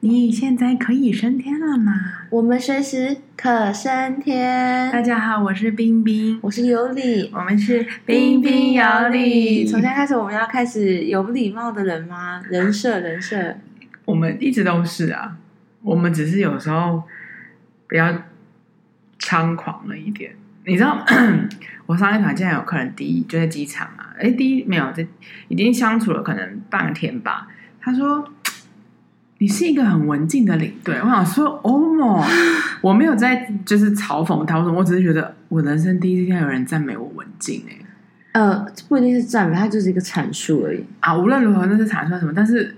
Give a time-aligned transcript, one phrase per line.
[0.00, 1.92] 你现在可以升天了吗？
[2.28, 4.92] 我们随时可升天。
[4.92, 9.64] 大家好，我是冰冰，我是尤里，我们是冰冰尤里。
[9.64, 12.42] 从现在开始，我们要开始有礼貌的人吗？
[12.50, 13.56] 人设，人设。
[14.04, 15.38] 我们一直都是啊，
[15.82, 17.02] 我们只是有时候
[17.88, 18.06] 比较
[19.18, 20.32] 猖狂了一点。
[20.66, 21.02] 你知道，
[21.86, 25.06] 我上一团竟然有客人第一就在机场啊，哎，第一没有，这
[25.48, 27.48] 已经相处了可能半天吧。
[27.80, 28.28] 他说
[29.38, 32.24] ：“你是一个很文静的领队。”我想说：“哦莫，
[32.80, 41.16] 我没有在就是嘲讽他，我只是觉得我人生第一次听到有人赞美我文静。”哎，呃，不一定是赞美，它就是一个阐述而已啊。
[41.16, 42.32] 无论如何，那是阐述什么？
[42.34, 42.76] 但是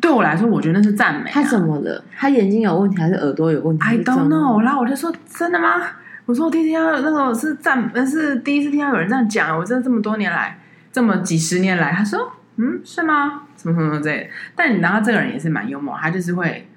[0.00, 1.32] 对我来说，我觉得那是赞美啊。
[1.32, 2.04] 他怎么了？
[2.16, 4.60] 他眼睛有问题，还是耳朵有问题？I don't know。
[4.62, 5.82] 然后我就说：“真的吗？”
[6.26, 9.56] 我说：“我第一次听到那个是赞，那是第一次听到有人这样讲。
[9.58, 10.58] 我真的这么多年来，
[10.92, 13.44] 这么几十年来，他说。”嗯，是吗？
[13.56, 14.30] 什么什么什么之类的。
[14.54, 16.68] 但你知道，这个人也是蛮幽默，他就是会，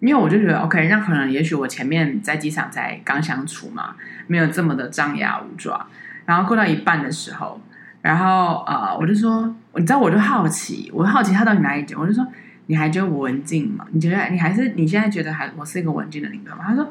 [0.00, 5.86] 因为我就觉得，OK，那可能也许我前面在机场才刚相处嘛，没有这么的张牙舞爪。
[6.24, 7.60] 然后过到一半的时候，
[8.00, 12.26] 然后呃，我就说，你知道，我就好奇，我好奇他到底哪里讲，我就说，
[12.66, 13.86] 你还觉得我文静吗？
[13.90, 16.60] 你觉得你还是你现在觉得还我是一个文静的领队吗？
[16.66, 16.90] 他说，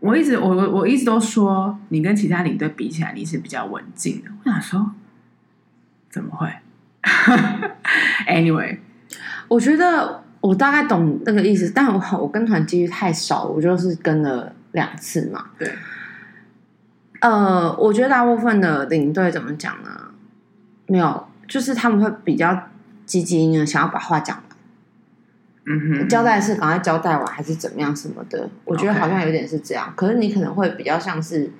[0.00, 4.30] 我一直我我我一直都说，你跟其他领队比起来，你是比较文静的。
[4.44, 4.92] 我想说，
[6.10, 6.48] 怎么会？
[8.28, 8.78] Anyway，
[9.48, 15.46] 我觉得我大概懂那个意思，但我我跟团机遇太少，我就是跟了两次嘛。
[15.58, 15.70] 对，
[17.20, 19.90] 呃，我觉得大部分的领队怎么讲呢？
[20.86, 22.68] 没有，就是他们会比较
[23.04, 24.44] 积极的想要把话讲完。
[25.64, 28.48] 嗯哼，交代是赶快交代完，还是怎么样什么的？
[28.64, 29.92] 我觉得好像有点是这样。
[29.96, 31.50] 可是你可能会比较像是。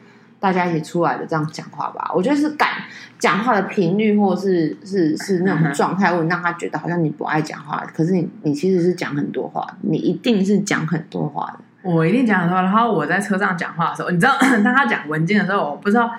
[0.43, 2.69] 大家一起出来的这样讲话吧，我觉得是感
[3.17, 11.61] 讲话的频率，或者是是是那种状态，会让他觉得好像你不爱讲话，可是你你其实是讲很多话，你一定是讲很多话的。
[11.89, 12.63] 我一定讲很多话。
[12.63, 16.11] 然后我在车上讲话的时候，你知道， 当他讲文静的时候，我不知道，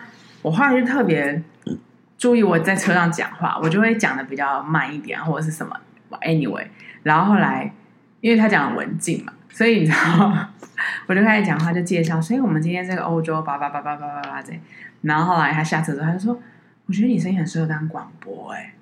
[0.42, 1.44] 我后来就特别
[2.18, 5.76] 注意我在车上讲话，我就会讲的比较慢一点，或者是什么。
[6.22, 6.68] Anyway，
[7.02, 7.74] 然后后来
[8.22, 10.50] 因为他讲文静嘛，所以你知道吗。
[11.08, 14.52] 我就开始讲话，就介绍，所以我们今天这个欧洲叭叭叭叭叭叭叭这，
[15.04, 16.38] 然后后来他下车之后，他就说
[16.88, 18.74] ：“我觉得你声音很适合当广播。”哎，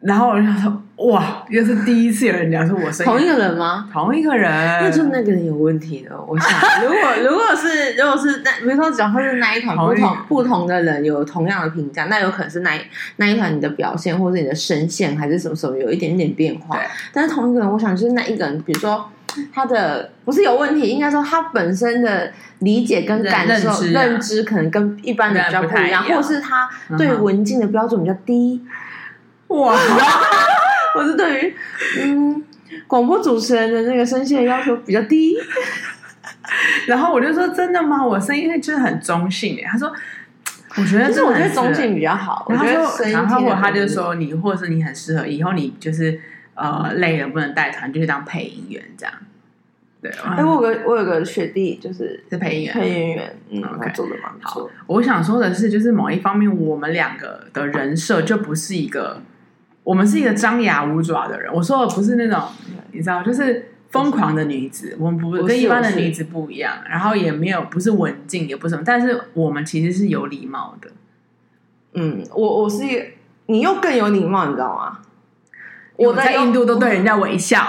[0.00, 3.88] 然后我就想说：“哇，又是第一次有人讲说我声音同一个人吗？
[3.92, 6.24] 同一个人，那就那个人有问题了。
[6.24, 6.50] 我想，
[6.82, 6.98] 如果
[7.28, 12.80] 如果是如果是那，比如说，假设是那一团不同不同的人有同样的评价，那有可能是那一
[13.16, 16.78] 那一团你的表现，或者你的声线，还是什么什么有一点点变化。
[17.12, 19.10] 但是同一个人，我想就是那一个人，比如说。
[19.54, 28.60] 他的不是有问题，应该说他本身的理解跟感受、认知，啊、认知可能跟一般人比较不一样，一样或是他对文静的标准比较低。
[29.48, 29.74] 哇！
[30.96, 31.54] 我是对于
[32.00, 32.44] 嗯
[32.86, 35.36] 广播主持人的那个声线要求比较低。
[36.86, 38.04] 然后我就说：“真的吗？
[38.04, 39.92] 我声音就是很中性。”他说
[40.76, 46.20] ：“我觉得，是我觉得中性比较好。”然后他说：“然后他就说你，或者是你很适合以后你就是。”
[46.60, 49.14] 呃，累了不能带团，就去当配音员这样。
[50.02, 54.68] 对，哎、欸，我有个我有个学弟，就是是配音员，配音员，嗯，okay, 他做的蛮好。
[54.88, 59.22] 我想说的是，就是某一方面，我们两个的人设就不是一个，
[59.88, 61.50] 我们是一个张牙舞爪的人。
[61.50, 62.38] 我说的不是那种，
[62.92, 70.90] 你知道，就是疯狂的女子，我们不跟一般的女子不一样，然后也没有不是文静，也不是什么，但是我们其实是有礼貌的。
[71.94, 73.02] 嗯，我我是一个，
[73.46, 74.98] 你又更有礼貌，你知道吗？
[75.96, 77.66] 我在印度都对人家微笑，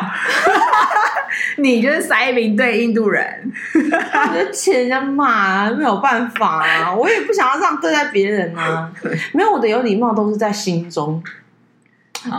[1.58, 8.92] 你就是塞宾对印度人，我就欠人家骂，没有办法啊，我也不想要这样对待别人啊。
[9.32, 11.24] 没有，我的有礼貌都是在心中。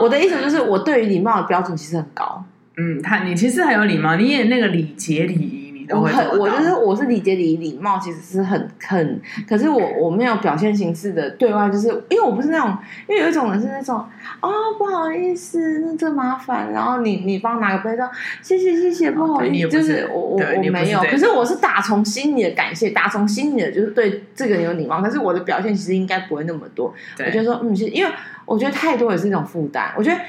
[0.00, 2.44] 我的意思就是，我对于礼貌的标准其实很高。
[2.76, 5.98] 嗯，他你其实很有礼貌，你也那个礼节礼仪你都。
[5.98, 12.74] 我很，我就是我是礼节礼仪礼貌，其实是很很，可是我我没有表现形式的对外，就是因为我不是那种，
[13.06, 13.96] 因为有一种人是那种
[14.40, 18.02] 哦，不好意思，那这麻烦，然后你你帮我拿个杯子，
[18.40, 28.10] 谢谢谢谢，不好意思，就是我我我没有，可是我是打从心里的感谢，打从心里的就是对这个人有礼貌，可是我的表现其实应该不会那么多，我就说嗯，是因为
[28.50, 30.20] 我觉得太多也是一种负担，我觉得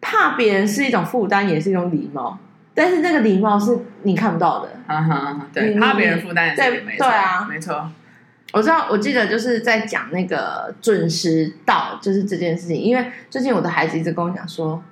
[0.00, 2.36] 怕别人是一种负担，也是一种礼貌。
[2.74, 7.88] 但是那个礼貌是你看不到的，啊哈，对，怕别人负担也是没错，对啊，没错。
[8.52, 12.76] 我知道，我记得就是在讲那个准时到，就是这件事情。
[12.76, 14.82] 因为最近我的孩子一直跟我讲说，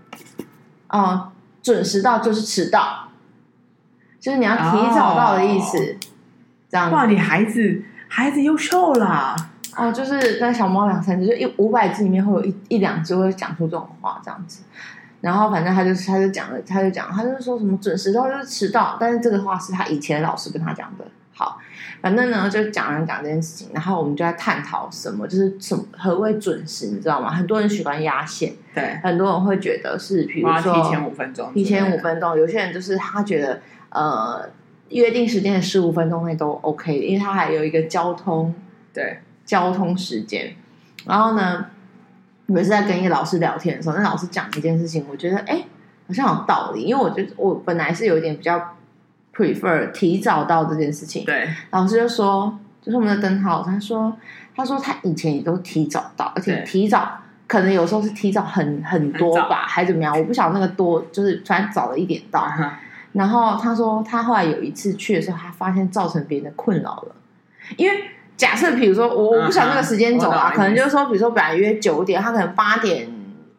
[0.90, 3.08] 哦，准时到就是迟到，
[4.20, 5.96] 就是你要提早到的意思。
[6.70, 9.34] 这样哇，你孩子孩子优秀啦！
[9.78, 14.62] 哦，就是那小猫两三只，就一五百只里面会有一一两只会讲出这种话，这样子。
[15.20, 21.04] 然后反正他就他就讲了，他就讲，他就说什么准时到就是迟到，但是这个话是他以前的老师跟他讲的。
[21.32, 21.56] 好，
[22.00, 27.32] 反正呢就讲了讲这件事情，然后我们就在探讨什么，就是什么何谓准时，你知道吗？
[27.32, 33.60] 很多人喜欢压线，对，很多人会觉得是，比如说提前五分钟，提前五分钟，有些人就是他觉得
[33.90, 34.48] 呃
[34.88, 38.52] 约定时间的十五分钟内都 OK，因为他还有一个交通，
[38.92, 40.54] 对，交通时间。
[41.04, 41.66] 然后呢，
[42.46, 45.64] 我是在跟一个老师聊天的时候，那老师讲一件事情，我觉得哎
[46.06, 48.74] 好像有道理，因为我觉得我本来是有一点比较。
[49.38, 54.12] prefer 提早到这件事情，对，老师就说，就是我们的灯号，他说，
[54.56, 60.18] 他说他以前也都提早到，而且提早可能有时候是提早很很多吧，还怎么样？
[60.18, 62.40] 我不晓得那个多，就是反正早了一点到。
[62.40, 62.68] Uh-huh.
[63.12, 67.14] 然后他说，他后来有一次去的时候，他发现造成别人的困扰了，
[67.76, 67.96] 因为
[68.38, 70.56] 假设比如说我我不晓得那个时间走啊，uh-huh.
[70.56, 73.06] 可能就是说，比如说本来约九点，他可能八点。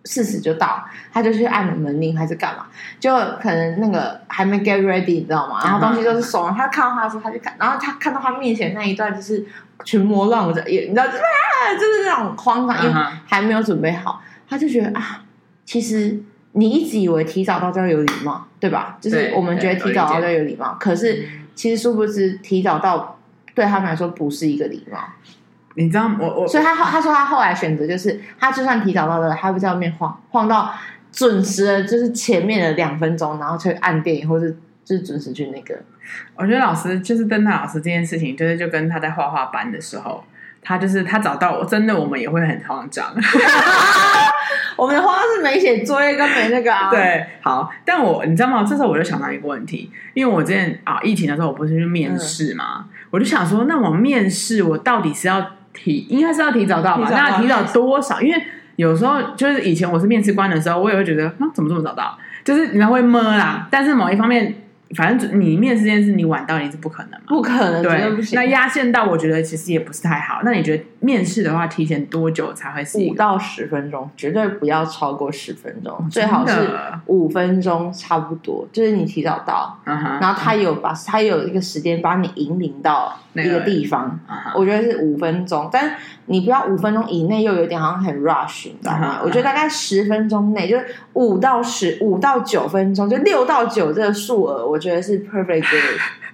[0.05, 2.65] 四十就到，他就去按了门铃还是干嘛？
[3.01, 5.59] 就可能那个还没 get ready，你知道吗？
[5.61, 6.55] 然后东西就是收了。
[6.57, 9.45] 他看到他的时候，他就看，然后他看到他面前那一段就是
[9.83, 11.19] 群魔乱舞的，也你知道，就是
[11.77, 15.21] 就是那种慌张，因为还没有准备好，他就觉得啊，
[15.65, 16.17] 其实
[16.53, 18.97] 你一直以为提早到就要有礼貌，对吧？
[19.01, 23.18] 就是我们觉得提早到就有礼貌，可是其实殊不知提早到
[23.59, 24.97] 对他们来说不是一个礼貌。
[25.75, 30.73] 你知道我我，所以他他说他后来选择就是，他就算提早到了，他会在外面晃晃到
[31.11, 35.77] 准时的，就是前面的两分钟，然后去按电影，或是就是准时去那个。
[36.35, 40.23] 我觉得老师就是灯塔老师这件事情，就是就跟他在画画班的时候，
[40.61, 43.13] 他就是他找到我，真的我们也会很慌张。
[44.75, 46.89] 我们的慌是没写作业跟没那个啊。
[46.91, 48.65] 对，好，但我你知道吗？
[48.67, 55.45] 这时候我就想到一个问题，因为我之前啊疫情的时候，我不是去面试嘛、嗯，我就想说，那我面试我到底是要。
[55.71, 57.05] 提应该是要提早到吧？
[57.07, 58.19] 提那提早多少？
[58.19, 58.43] 因为
[58.75, 62.17] 有时候就是以前我是面试官的时候，我也会觉得，那、啊、怎么这么早到？
[62.43, 63.67] 就是你们会摸啦。
[63.69, 64.51] 但是某一方面，
[64.95, 68.11] 反正你面试这件事，你晚到你是不可能嘛，不可能，对。
[68.33, 70.41] 那压线到，我觉得其实也不是太好。
[70.43, 72.97] 那你觉得面试的话，提前多久才会是？
[72.99, 76.69] 五到十分钟，绝对不要超过十分钟，最好是
[77.05, 78.67] 五分钟，差不多。
[78.71, 85.69] 就是你提早到，嗯、然后他有把他有一个时间把你引领到一个地方，那个、我觉得是五分钟。
[85.71, 89.21] 但你不要五分钟以内又有点好像很 rush，你知道吗？
[89.23, 95.63] 我觉得大概十分钟内，就是五到十五到九分钟，就六到九这个数额，我觉得是 perfect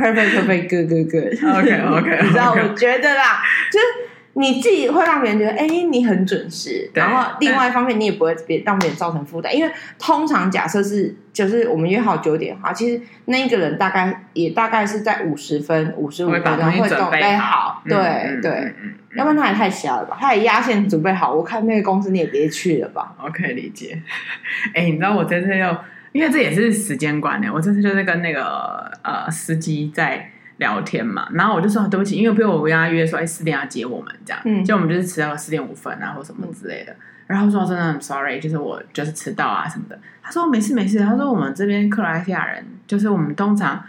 [0.00, 1.58] good，perfect perfect good good good。
[1.58, 2.52] OK OK，你知道？
[2.52, 3.42] 我觉得啦，
[3.72, 3.86] 就是。
[4.34, 6.88] 你自己会让别人觉得，哎，你很准时。
[6.94, 17.82] 然后另外一方面，你也不会别让别人造成负担，因为通常假设是就是我们约好九点哈，其实那一个人大概也大概是在五十分、五十五分钟会准备好。
[17.84, 20.16] 对、嗯、对、嗯嗯，要不然他也太瞎了吧？
[20.20, 23.12] 他也压线准备好，我看那个公司你也别去了吧。
[23.20, 24.00] OK，理解。
[24.74, 25.76] 哎，你知道我这次又
[26.12, 30.30] 因为这也是时间观念，我这次就是跟那个呃司机在。
[30.60, 36.94] 聊天嘛，然后我就说对不起，因为比如我跟他约说，哎，四点要接我们这样，嗯，就我们就是迟到了四点五分啊，或什么之类的。
[37.26, 39.98] 然后说真的很 sorry，就是我就是迟到啊什么的。
[40.22, 43.82] 他说没事没事，他说我们这边克罗埃西亚人，就是我们通常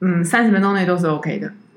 [0.00, 1.52] 嗯三十分钟内都是 OK 的。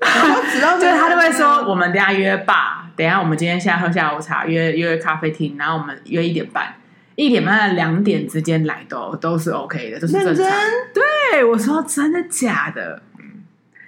[0.50, 6.72] 迟到 就是他就会说我们等下约吧，等下我们今天现在喝下午茶，约约咖啡厅，然后我们约一点半，
[7.26, 10.46] 一点半到两点之间来都都是 OK 的，都是正常。
[10.94, 13.02] 对，我说真的假的？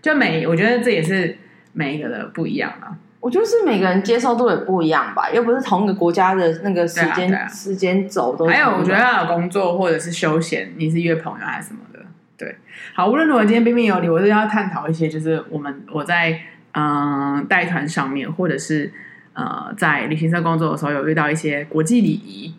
[0.00, 1.38] 就每，我觉得这也是
[1.72, 2.96] 每一个的不一样啊。
[3.20, 8.46] 我觉得是每个人接受度也不一样吧，又不是同一个国家的那个时间、啊啊、时间轴都。
[8.46, 12.00] 还有，我觉得要有工作或者是休闲，你是约朋友还是什么的？
[12.36, 12.56] 对，
[12.94, 16.36] 好，无论如何，今天彬彬有礼，我是要探讨一些，就是我们我在
[16.72, 18.92] 嗯带团上面，或者是
[19.34, 22.52] 呃在旅行社工作的时候，有遇到一些国际礼仪。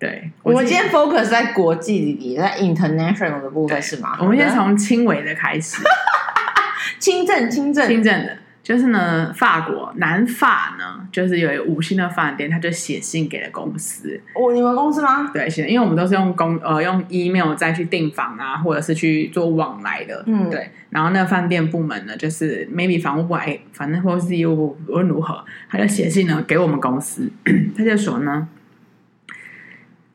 [0.00, 4.16] 对，我们今天 focus 在国际里，在 international 的部分是吗？
[4.18, 5.76] 我们先从轻微的开始。
[6.98, 14.18] 轻症，轻症，轻症的，就是呢，法国南法呢，就是有一个五星的饭店，他就写信给了公司。
[14.34, 15.30] 哦，你们公司吗？
[15.34, 20.24] 对，写，因为我们都是用公呃用 email 再去订房啊，或者是去做往来的。
[20.26, 20.70] 嗯，对。
[20.88, 27.30] 然后那个饭店部门呢，就是 maybe 房务部哎，反正或是业务无论如何，他就写信呢给我们公司，
[27.76, 28.48] 他就说呢。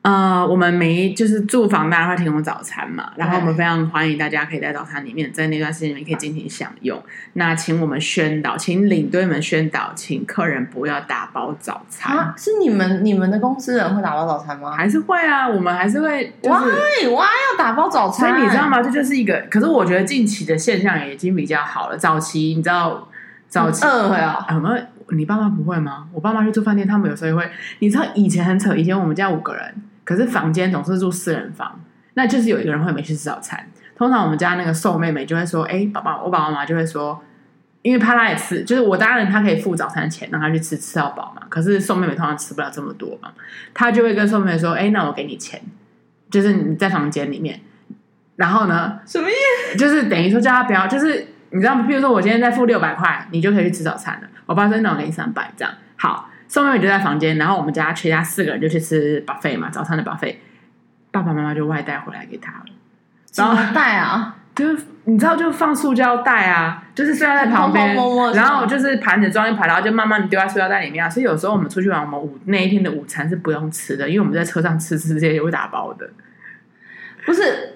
[0.06, 7.02] 呃，我们每一就是住房，大家会提供早餐嘛，然后我们非常欢迎大家可以在早餐里面，在那段时间里面可以尽情享用。
[7.32, 12.16] 那请我们宣导，请领队们宣导，请客人不要打包早餐。
[12.16, 14.70] 啊、是你们你们的公司人会打包早餐吗？
[14.76, 16.64] 还是会啊，我们还是会、就是。
[16.66, 18.30] Why Why 要打包早餐？
[18.30, 18.80] 所以你知道吗？
[18.80, 21.98] 这就是一个，可是我觉得近期的现象也已经比较好了。
[21.98, 23.08] 早期你知道，
[23.48, 26.06] 早期会啊，我们你爸妈不会吗？
[26.12, 27.50] 我爸妈去住饭店，他们有时候也会。
[27.80, 29.74] 你知道以前很扯，以前我们家五个人。
[30.06, 31.78] 可是房间总是住四人房，
[32.14, 33.68] 那就是有一个人会没去吃早餐。
[33.96, 37.20] 通常我们家那个瘦妹妹就会说：“哎，爸爸，我爸爸妈妈就会说，
[37.82, 41.42] 因为怕他也吃，就是我当然他可以付早餐钱让他去吃，吃到饱嘛。
[41.50, 43.32] 可是瘦妹妹通常吃不了这么多嘛，
[43.74, 45.60] 他就会跟瘦妹妹说：‘哎，那我给你钱，
[46.30, 47.60] 就是你在房间里面。’
[48.36, 49.32] 然后呢，什么意
[49.72, 49.78] 思？
[49.78, 51.84] 就是等于说叫他不要，就是你知道吗？
[51.88, 54.28] 比如说我今天再付六百块，你就可以去吃早餐了。
[54.44, 60.36] 我爸说：‘那我给你三百，这样好。’瘦妹妹就在房间，然后我们家全家四个人就去吃 buffet 嘛，早餐的 buffet，
[61.10, 62.64] 爸爸妈妈就外带回来给他了。
[63.34, 67.94] 然后带啊，就是你知道，就放塑胶袋啊，就是塑胶袋旁边，
[68.34, 71.10] 然后就是盘子装一盘，然后就慢慢的丢在塑胶袋里面啊。
[71.10, 76.08] 所以有时候我们出去玩，我们午那一天的午餐是不用吃的，因为我们在车上吃吃这些也会打包的。
[77.26, 77.74] 不是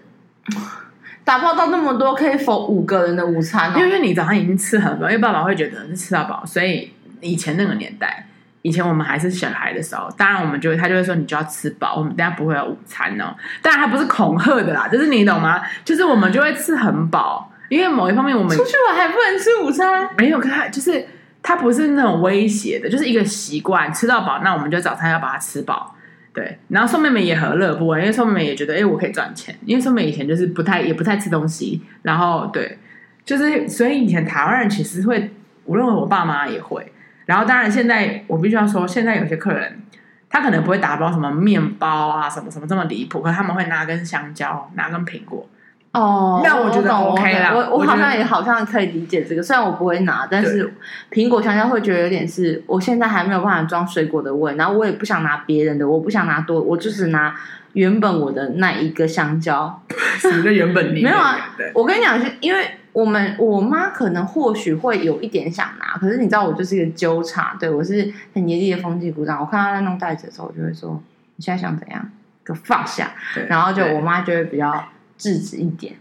[1.25, 3.79] 打包到那么多可以否五个人的午餐哦？
[3.79, 8.27] 因为你早上已经吃很饱，因为爸爸会觉得是吃到饱，所以以前那个年代。
[8.63, 13.35] 以前我们还是小孩的时候，当然我们就他就会说，你就要吃饱，我们等下不会有午餐哦。
[13.63, 15.63] 当然他不是恐吓的啦，就是你懂吗？
[15.85, 21.07] 就是我们就会吃很饱，因为某一方面我们出去玩还不能吃午餐，没有，可他就是
[21.43, 25.95] 他不是那种威胁的，就是一个习惯，吃到饱，那我们就早餐要把它吃饱。
[26.33, 32.79] 对，然后宋妹妹也何乐不为，因为宋妹妹也觉得，哎，我可以赚钱，因为宋妹妹以前就是不太也不太吃东西，然后对，
[33.25, 35.31] 就是所以以前台湾人其实会，
[35.65, 36.93] 我认为我爸妈也会。
[37.31, 39.81] 然后，当然，现在我必须要说，现在有些客人，
[40.29, 45.47] 他可能不会打包什么面包啊，什么什么这么离谱，可他们会拿根香蕉，拿根苹果。
[45.93, 47.53] 哦，那我觉得 OK 啦。
[47.55, 50.75] 我我好像也好像可以理解这个，虽然我不会拿，但是
[51.13, 57.33] 苹果香蕉会觉得有点是，我现在还没有办法装水果的味，然后我也不想拿别人的，我不想拿多，我就是拿
[57.75, 59.81] 原本我的那一个香蕉。
[60.19, 61.05] 什么叫原本你？
[61.05, 61.39] 没有啊，
[61.75, 62.77] 我跟你讲是因为。
[62.93, 69.41] 我们我妈可能或许会有一点想拿，可是你知道我就是一个纠察，对，我是很严厉的风纪股长。
[69.41, 71.01] 我看她在弄袋子的时候，我就会说
[71.37, 72.11] ：“你现在想怎样？
[72.45, 73.13] 给我放下。”
[73.49, 74.85] 然后就我妈就会比较
[75.17, 75.95] 制止一点，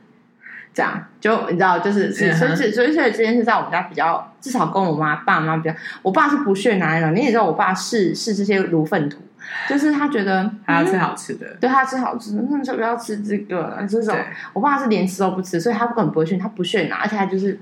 [0.73, 7.15] 这样就你知道，就是是，所以所以所以这件事在我们家比较，至少跟我妈爸妈比较，我爸是不屑拿那种。
[7.15, 9.19] 你也知道，我爸是是这些如粪土。
[9.67, 13.83] 就是他觉得他要吃好吃的，嗯、对他吃好吃的，那就不要吃这个。
[13.89, 14.15] 这种
[14.53, 17.57] 我爸是连吃都不吃，所以他根本不会去，他不屑拿，而且他就是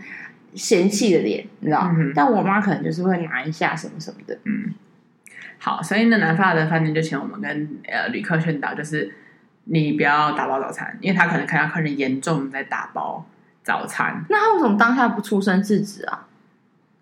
[0.54, 1.90] 嫌弃的脸，你知道？
[1.96, 4.38] 嗯、但我妈可能就是会拿一下什么什么的。
[4.44, 4.74] 嗯，
[5.60, 9.14] 好，所以那南法的饭店就请我们跟呃旅客劝导，就是
[9.70, 13.26] 你不要打包早餐，因为他可能看到客人严重在打包
[13.64, 14.24] 早餐。
[14.30, 16.26] 那他为什么当下不出声制止啊？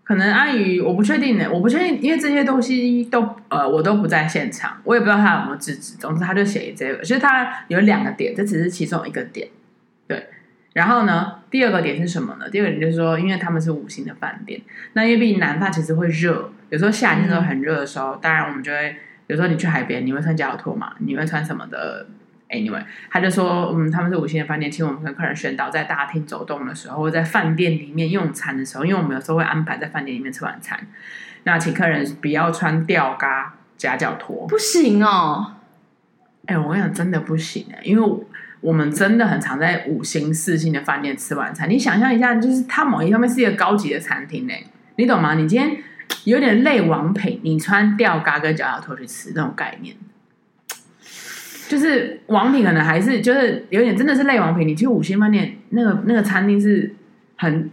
[0.03, 5.97] 可能阿姨，我不确定呢，我不确定，因为这些东西都呃，我都不在现场，我也不知道他有没有制止。
[5.97, 9.47] 总之，他就写这个，其实他有两个点，这只是其中一个点。
[10.07, 10.27] 对，
[10.73, 12.47] 然后呢，第二个点是什么呢？
[12.51, 14.61] 第二个点就是说，因为他们是五星的饭店，
[14.93, 18.95] 那因为毕竟南方其实会热，有时候夏天的时候很热的时候，嗯、当然我们就会，
[19.25, 22.05] 有时候你去海边，你会穿夹脚拖嘛，你会穿什么的
[22.49, 30.79] ？Anyway，他就说，嗯，他们是五星的饭店，请我们跟客人宣导，在大厅走动的时候，或在饭店里面用餐的时候，因为我们有时候会安排在饭店里面吃晚餐，
[31.43, 35.53] 那请客人不要穿吊嘎夹脚拖，不行哦。
[36.45, 38.19] 哎，我跟你讲，真的不行哎，因为
[38.61, 41.67] 我们真的很常在五星、四星的饭店吃晚餐。
[41.69, 44.63] 你想象一下，就是它某一方面是一个高级的餐厅哎，
[44.97, 45.33] 你懂吗？
[45.33, 45.77] 你今天
[46.23, 49.95] 有点累王品，你穿吊嘎跟夹脚拖去吃那种概念。
[51.67, 56.93] 就是王品可能还是就是有点真的是类王品，你去五星饭店那个那个餐厅是
[57.37, 57.69] 很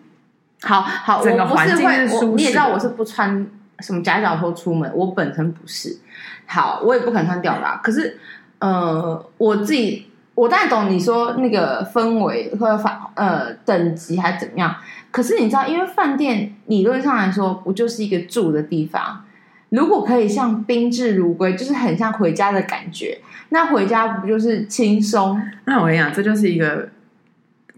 [0.62, 2.26] 好好，整个环境是舒适。
[2.37, 3.46] 你也知道我是不穿
[3.80, 5.99] 什么夹脚拖出门，我本身不是。
[6.46, 7.80] 好，我也不可能穿吊带。
[7.82, 8.18] 可是
[8.58, 12.82] 呃，我自己我大概懂你说那个氛围或者
[13.14, 14.75] 呃等级还是怎么样。
[15.11, 19.25] 可是你知道，因为饭店理论上来说不就是一个住的地方？
[19.73, 23.19] 如果可以像宾至如归，就是很像回家的感觉。
[23.49, 25.41] 那回家不就是轻松？
[25.64, 26.91] 那我跟你讲，这就是一个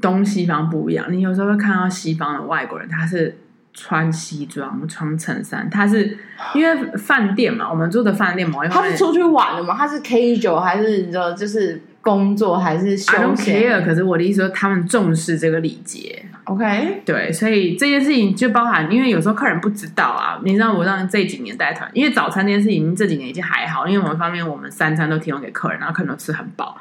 [0.01, 1.07] 东西方不一样。
[1.09, 3.39] 你有时候会看到西方的外国人，他是
[3.73, 6.19] 穿西装、穿衬衫，他是
[6.57, 16.25] 因为饭店嘛，我们住的饭店嘛，他是出去玩了嘛，他是 casual 还是你知道就是工作还是休闲？I don't care，可是我的意思说，他们重视这个礼节。
[16.45, 20.39] OK，对，所以这件事情就包含，因为有时候客人不知道啊。
[20.45, 26.77] 你知道我让这几年带团，因为早餐这件事情这几年已经还好，因为我们方面我们三餐都提供给客人，然后客人都吃很饱。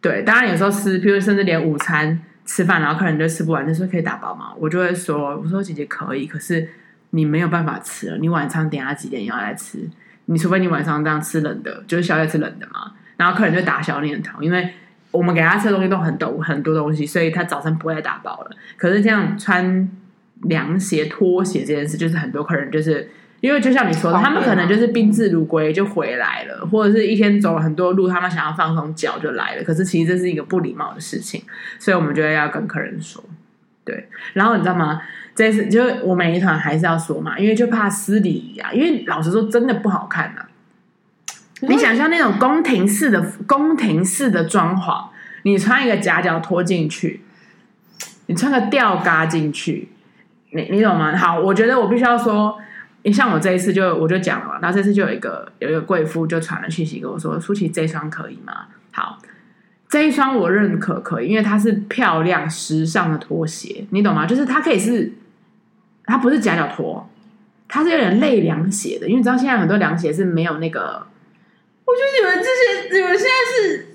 [0.00, 4.52] 对，当然有时候吃，譬如甚至连午餐吃饭，然后客人就吃不完，就说可以打包吗？
[4.56, 6.68] 我就会说，我说姐姐可以，可是
[7.10, 9.78] 你没有办法吃了，你晚上等下几点要来吃？
[10.26, 12.92] 你除非你晚上这样吃冷的，就是宵夜吃冷的嘛。
[13.16, 14.72] 然后客人就打消念头，因为。
[15.12, 18.50] 我们给他吃的东西都很多很多东西，所以他早餐不会来打包了。
[18.76, 19.88] 可是这样穿
[20.42, 23.08] 凉鞋、拖鞋这件事，就是很多客人就是
[23.40, 29.62] 因为就像你说的，他们可能就是宾至如归就回来了，或者是一天走了很多路，他们想要放松脚就来了。
[29.62, 31.42] 可是其实这是一个不礼貌的事情，
[31.78, 33.22] 所以我们觉得要跟客人说。
[33.84, 35.02] 对，然后你知道吗？
[35.34, 38.70] 这次就是我每一团还是要说嘛，因为就怕失礼仪啊。
[38.72, 40.48] 因为老实说，真的不好看呐、啊。
[41.68, 45.06] 你想象那种宫廷式的宫廷式的装潢，
[45.44, 47.20] 你穿一个夹脚拖进去，
[48.26, 49.88] 你穿个吊嘎进去，
[50.50, 51.16] 你你懂吗？
[51.16, 52.58] 好，我觉得我必须要说，
[53.04, 58.66] 你像我这一次就我就讲了嘛，然后这次就有一个有一个贵妇就传了讯息跟我说，舒淇这双可以吗？
[58.90, 59.18] 好。
[59.88, 64.24] 这一双我认可可以，因为它是漂亮时尚的拖鞋，你懂吗？
[64.24, 65.12] 就是它可以是，
[66.06, 67.08] 它不是夹脚拖，
[67.68, 71.06] 它是有点类凉鞋的，因为你知道现在很多凉鞋是没有那个。
[71.92, 73.86] 我觉得你们这些，你们现在是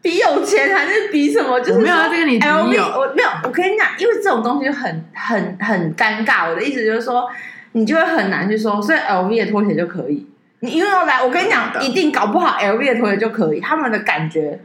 [0.00, 1.60] 比有钱还是比什么？
[1.60, 6.48] 就是没有要跟你 LV，我没有，我跟你讲，因为这种东西就很很很尴尬。
[6.48, 7.28] 我的意思就是说，
[7.72, 10.26] 你就会很难去说，所以 LV 的拖鞋就可以。
[10.60, 14.60] 你因为要来，我跟你讲，一定搞不好 LV 的拖鞋就可以，他们的感觉。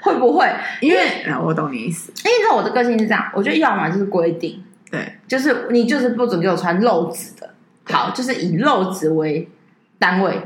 [0.00, 0.48] 会不会？
[0.80, 1.00] 因为
[1.44, 2.12] 我懂你意思。
[2.24, 9.48] 因为我的个性是这样，我觉得要么就是规定，对，就是你就是不准给我穿露趾的，好，就是以露趾为
[9.98, 10.40] 单位，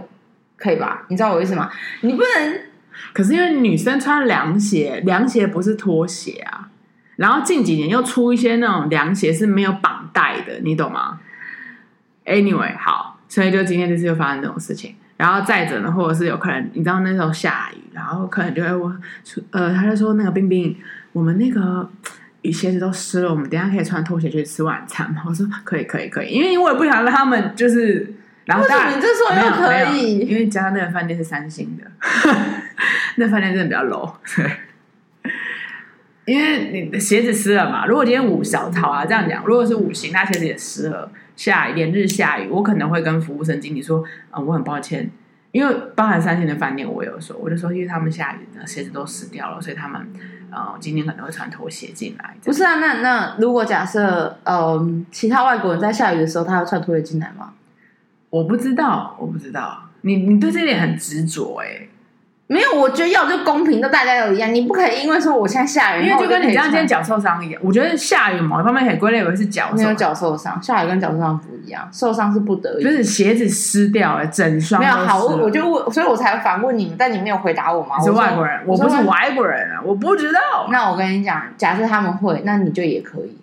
[0.63, 1.03] 可以吧？
[1.09, 1.71] 你知道我意思吗？
[2.03, 2.61] 你不能。
[3.13, 6.69] 可是因为女生穿凉鞋，凉鞋不是拖鞋啊。
[7.17, 11.21] 然后近几年又出一些那种凉鞋是没有绑带的，你懂吗
[12.25, 14.95] ？Anyway，好，所以就今天这次又发生这种事情。
[15.17, 19.03] 然后再者呢，或者是有可能，你知道那时候下雨，然后可能就会问，
[19.51, 20.77] 呃，他就说那个冰冰，
[21.13, 21.89] 我们那个
[22.41, 25.23] 雨鞋子都湿了，我们等下可以穿拖鞋去吃晚餐吗？
[25.27, 28.13] 我说可以，可以，可以，因为我也不想让他们就是，
[28.45, 30.19] 然后为什么你这时候又可以？
[30.19, 31.91] 因为加上那个饭店是三星的，
[33.17, 34.51] 那饭店真的比较 low，对，
[36.35, 37.87] 因为你的鞋子湿了嘛。
[37.87, 41.11] 如果今天五小桃啊这样讲，如果是五星，那鞋子也湿了。
[41.35, 45.11] 下雨，连日下雨，我可能会跟服务生经理说，啊、呃，我很抱歉，
[45.51, 50.07] 因为包含三星的饭店，我有说，我就说，因为他们下雨呢，鞋子都湿掉了，所以他们，
[50.51, 52.37] 呃，今天可能会穿拖鞋进来。
[52.45, 57.55] 不是啊，那那如果假设，呃，其他外国人在下雨的时候，他要穿拖鞋进来吗？
[58.33, 61.89] 我不知道，我不知道，你你对这点很执着哎、欸。
[62.47, 64.55] 没有，我觉得要就公平，都大家都一样。
[64.55, 67.61] 你不可以因为说我现在下雨，因为就跟你这样今天脚受伤一样。
[67.63, 77.97] 我觉得下雨某一方面可以归类为是脚受伤，没有脚受伤，下雨跟脚受伤不一样，受伤是不得已，就是鞋子湿掉了，整双没有好，我就问，所以我才反问你们，但你没有回答我吗？
[77.99, 80.41] 我是外国人，我，我不是外国人啊，我不知道。
[80.71, 83.35] 那我跟你讲，假设他们会，那你就也可以，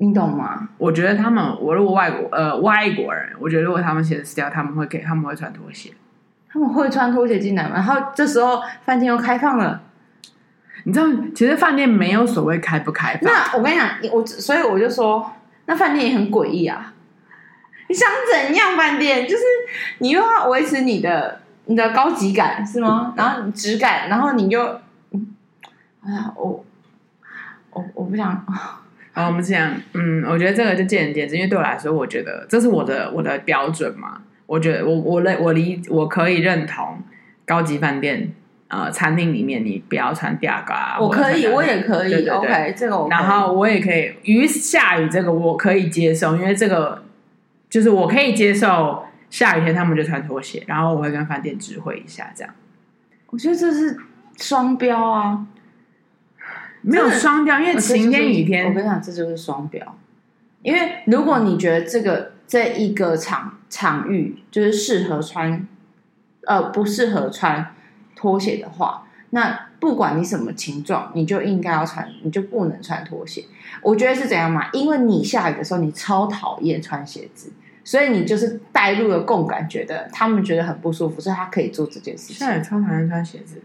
[0.00, 0.68] 你懂吗？
[0.78, 5.92] 我觉得他们，我如果外国呃外国人，我觉得如果他们鞋子湿掉，他们会给他们会穿拖鞋。
[6.50, 7.72] 他们会穿拖鞋进来吗？
[7.74, 9.82] 然后这时候饭店又开放了，
[10.84, 13.32] 你知道，其实饭店没有所谓开不开放。
[13.32, 15.32] 那我跟你讲，我所以我就说，
[15.66, 16.94] 那饭店也很诡异啊！
[17.88, 18.76] 你想怎样？
[18.76, 19.42] 饭店就是
[19.98, 23.12] 你又要维持你的你的高级感是吗？
[23.16, 24.64] 然后质感，然后你又，
[26.04, 26.64] 哎呀，我
[27.72, 28.46] 我我不想。
[29.18, 34.22] 好，我们这样，嗯，我觉得这个就见仁见智，因为对我来说，我觉得这是我的我的标准嘛。
[34.46, 37.02] 我觉得我我认我理我可以认同
[37.44, 38.32] 高级饭店
[38.68, 47.02] 呃餐厅里面你不要穿吊嘎，我可以我也可以对对对，OK 这个我然后我也可以于下雨这个我可以接受，因为这个
[47.68, 52.54] 就是我可以接受下雨天他们就穿拖鞋，然后我会跟饭店知会一下这样。
[53.26, 53.98] 我觉得这是
[54.38, 55.46] 双标啊，
[56.82, 59.98] 没有双标，因为晴天雨天，我跟你讲这就是双标，
[60.62, 63.54] 因为如果你觉得这个这一个场。
[63.70, 65.68] 场域就是适合穿，
[66.46, 67.74] 呃，不适合穿
[68.16, 73.44] 拖鞋的话，那不管你什么情状，你就应该要穿，你就不能穿拖鞋。
[73.82, 74.70] 我觉得是怎样嘛？
[74.72, 77.52] 因为你下雨的时候，你超讨厌穿鞋子，
[77.84, 82.36] 所以你就是带入了共感，觉得他们觉得很不舒服，所以他可以做这件事情。
[82.36, 83.60] 下雨超讨厌穿鞋子，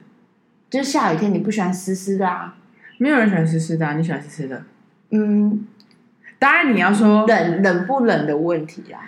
[0.69, 2.57] 就是下雨天你不喜欢湿湿的啊？
[3.03, 4.63] 没有人喜欢湿湿的啊，你喜欢湿湿的？
[5.09, 5.67] 嗯，
[6.39, 9.01] 当然你要说冷冷不冷的问题啊。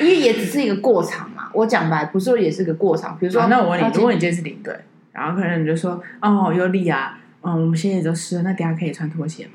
[0.00, 3.16] 因为也只是一个过场嘛，我讲白不是说也是个过场。
[3.18, 4.72] 比如说，那我问你，如果你今天是领队，
[5.12, 9.52] 然后可能你就说，哦，尤里啊，嗯，我们现在都湿了，那等下可以穿拖鞋吗？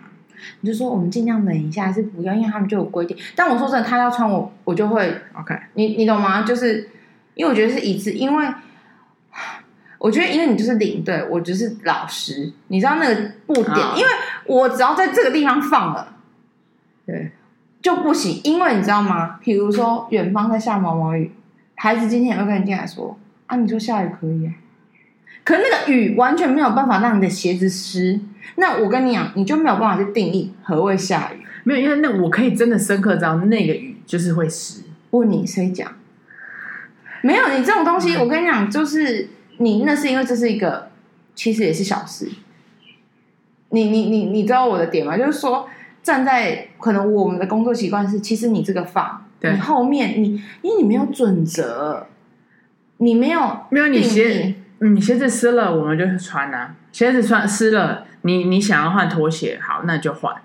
[0.59, 3.15] 你就说我们尽量冷一下，还是不要，因为他们就有规定。
[3.35, 5.57] 但我说真的，他要穿我，我就会 OK。
[5.75, 6.43] 你你懂吗？
[6.43, 6.89] 就是
[7.35, 8.45] 因为我觉得是一致，因为
[10.03, 14.09] 我觉得因为你就是领队，我就是老师，你知道那个布点，哦，因为
[14.47, 16.17] 我只要在这个地方放了，
[17.05, 17.31] 对。
[17.81, 19.39] 就不行，因为你知道吗？
[19.41, 21.31] 比如说远方在下毛毛雨，
[21.75, 23.55] 孩子今天也会跟你进来说啊？
[23.55, 24.51] 你说下雨可以，
[25.43, 28.19] 可是那个雨完全没有办法让你的鞋子湿。
[28.55, 31.45] 那我跟你讲，你就没有办法去定义何谓下雨。
[31.65, 34.83] 没有，因为那我可以真的深刻知道那个雨就是会湿。
[35.11, 35.91] 问你谁讲？
[37.21, 40.89] 没有，你这种东西，我跟你讲，就是你那是因为这是一个，
[41.35, 42.29] 其实也是小事。
[43.69, 45.17] 你你你你知道我的点吗？
[45.17, 45.67] 就是说，
[46.03, 52.07] 站在可能我们的工作习惯是，其实你这个放，对你后面你因为你没有准则，
[52.97, 60.35] 你没有没有你鞋，你，鞋子湿了我们就穿啊，鞋子穿湿了，你你想要换拖鞋，好，那就换。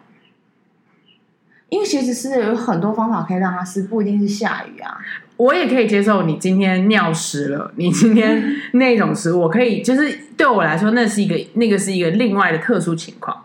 [1.68, 4.99] 因为鞋子湿了有很多方法可以让它湿，不一定是下雨啊。
[5.38, 13.44] 我也可以接受你今天尿湿了，你今天那种湿，我可以，就是对我来说，那是一个那个是一个另外的特殊情况。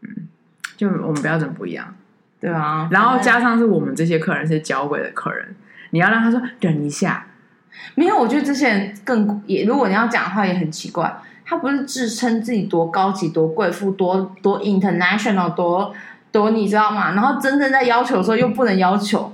[0.00, 0.28] 嗯，
[0.76, 1.94] 就我们标准不一样，
[2.40, 2.88] 对啊。
[2.90, 5.54] 然后加上是我们这些客人是交贵的客人，
[5.90, 7.26] 你要让他说等一下。
[7.94, 11.14] 没有，我觉得这些人更也，如果你要讲的话，也很奇怪。
[11.44, 15.94] 他不是自称自己多高级、多贵妇、多多 international、多。
[16.32, 17.12] 多你知道吗？
[17.12, 19.32] 然后真正在要求的时候又不能要求，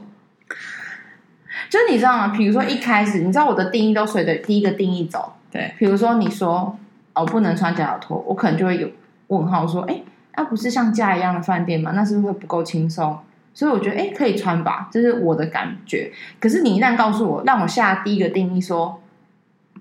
[1.70, 2.28] 就是你知道吗？
[2.37, 5.33] 比如说一开始，你知道我的定义都随着第一个定义走。
[5.52, 6.76] 对，比如说你说
[7.14, 8.88] 哦不能穿假脚拖，我可能就会有
[9.28, 10.02] 问号说，哎，
[10.37, 11.92] 那不是像家一样的饭店吗？
[11.94, 13.16] 那是不是会不够轻松？
[13.54, 16.11] 所以我觉得哎可以穿吧，这是我的感觉。
[16.40, 19.00] 可是你一旦告诉我，让我下第一个定义说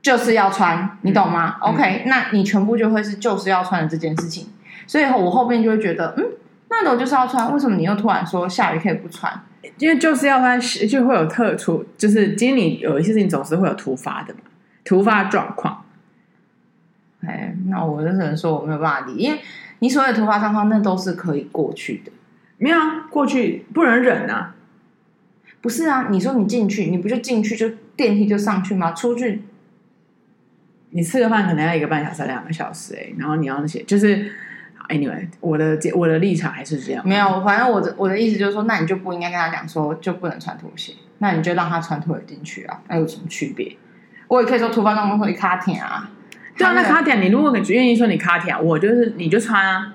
[0.01, 1.55] 就是要穿，你懂吗？
[1.63, 4.47] 嗯，OK，那你全部就会是就是要穿的这件事情。
[4.85, 6.23] 所以我后面就会觉得嗯。
[6.71, 9.33] 那我就是要穿，为什么你又突然说下雨可以不穿？
[9.77, 14.39] 因为就是要穿，就会有特殊，就是今天你有一些事情总是会有突发的嘛，
[14.85, 15.85] 突发状况。
[17.21, 19.39] 哎，那我就只能说我没有办法理，因为
[19.79, 22.11] 你所有的突发状况那都是可以过去的。
[22.57, 24.55] 没有啊，过去不能忍啊。
[25.61, 28.93] 不是啊，你说你进去，你不就进去就电梯就上去吗？
[28.93, 29.41] 出去，
[30.91, 34.31] 你吃个饭可能要一个半小时、两个小时哎、然后你要那些就是。
[34.89, 37.07] Anyway，我的我的立场还是这样。
[37.07, 43.77] 没有，反正我的我的意思就是说，那你就不应该跟他讲说就不能穿拖鞋，那你就让他穿拖鞋进去啊，那有什么区别？
[44.27, 46.09] 我也可以说突发状况会卡点啊。
[46.57, 49.93] 对啊，那卡点，你如果愿意说你卡点，我就是你就穿啊，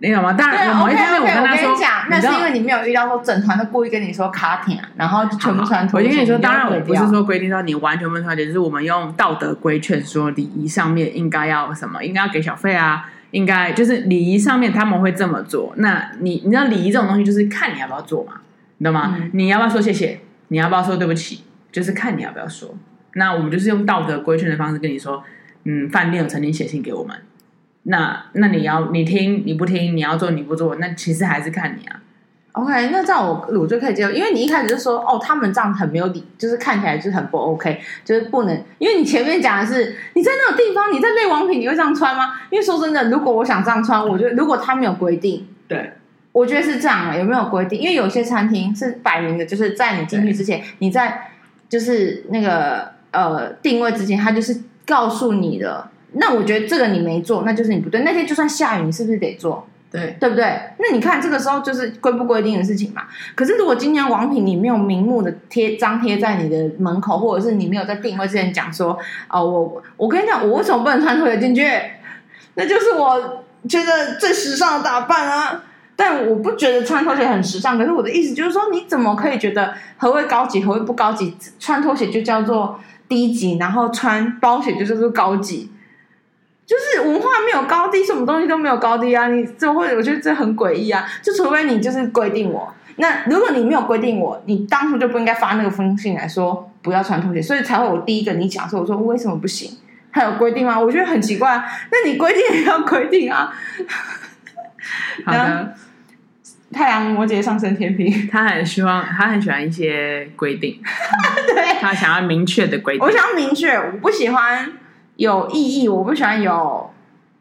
[0.00, 0.32] 你懂吗？
[0.32, 1.76] 当然，我 OK OK，我跟你说，
[2.10, 6.08] 那是因为你没有遇到说整团都故意跟你说卡停，然后就全部穿拖鞋。
[6.08, 13.08] 我跟你说，当然我不是说规定到你完全不能穿，只是我们用道德规劝说礼仪上面应该要什么，应该要给小费啊。
[13.34, 18.34] 应该就是礼仪上面他们会这么做，那你你知道礼仪这种东西就是看你要不要做嘛，
[18.78, 19.16] 你懂吗？
[19.18, 20.20] 嗯、你要不要说谢谢？
[20.48, 21.42] 你要不要说对不起？
[21.72, 22.72] 就是看你要不要说。
[23.14, 25.24] 那我们就是用道德规劝的方式跟你说，
[25.64, 27.16] 嗯，饭店有曾经写信给我们，
[27.82, 32.00] 那那你要你听你不听，你要做你不做，那其实还是看你啊。
[32.54, 42.34] OK，那这样我我就可以接受，因为你一开始就说哦，他们这样很没有理，就是看起来就是很不 OK，就是不能，因为你前面讲的是你在那种地方，你在类王品，你会这样穿吗？
[42.50, 45.94] 因为说真的，如果我想这样穿，我觉得如果他没有规定，对，
[46.30, 47.80] 我觉得是这样，有没有规定？
[47.80, 51.32] 因为有些餐厅是摆明的，就是在你进去之前，你在
[51.68, 55.88] 就是那个呃定位之前，他就是告诉你的。
[56.12, 58.02] 那我觉得这个你没做，那就是你不对。
[58.02, 59.66] 那天就算下雨，你是不是得做？
[59.94, 60.44] 对，对不对？
[60.78, 63.02] 那你看这个时候就是规不规定的事情嘛。
[63.36, 71.62] 可是如果今年王品你没有明目的贴张贴在你的门口，或者是你没有在定位之前讲说，哦，我我跟你讲，我为什么不能穿拖鞋进去？
[72.56, 75.62] 那就是我觉得最时尚的打扮啊。
[75.94, 77.78] 但我不觉得穿拖鞋很时尚。
[77.78, 81.36] 可是我的意思就是说，你怎么可以觉得何谓高级，何谓不高级？
[81.60, 85.70] 穿拖鞋就叫做低级，然后穿包鞋就叫做高级。
[86.66, 89.28] 就是文化没有高低，什么东西都没有高低啊！
[89.28, 91.06] 你这会，我觉得这很诡异啊！
[91.22, 99.76] 就除非你就是规定我，那如果你没有规定我，你当初就不应该发那个封信来说不要穿拖鞋，所以才会我第一个你讲说，我说为什么不行？
[100.10, 100.80] 还有规定吗？
[100.80, 101.62] 我觉得很奇怪。
[101.90, 103.52] 那你规定也要规定啊！
[105.26, 105.74] 好的，
[106.72, 110.80] 太阳摩羯上升天平，他很希望，他很喜欢一些规定，
[111.46, 114.72] 对， 他想要明确的规定，我想要明确，我不喜欢。
[115.16, 116.90] 有意义，我不喜欢有，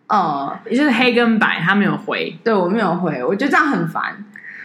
[0.07, 4.15] 呃，就是黑跟白，他没有回，对我没有回，我觉得这样很烦。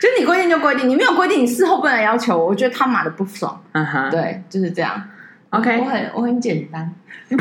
[0.01, 3.61] 就你规定就规定，你没有规定，你事后不能要求我，我觉得他妈的不爽。
[3.73, 5.03] 嗯哼，对，就是这样。
[5.51, 6.94] OK，我很我很简单。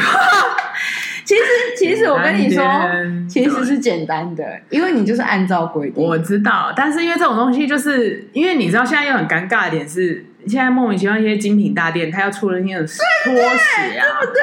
[1.23, 1.41] 其实
[1.77, 2.63] 其实我跟你说，
[3.29, 6.01] 其实是简单的，因为你就是按照规定。
[6.01, 12.79] 我知道，但是因为这种东西，就是因为你知道，现在又很尴尬的点是，现在莫名其妙一些精品大店，他要出了那种
[13.25, 14.41] 拖鞋啊，对不对？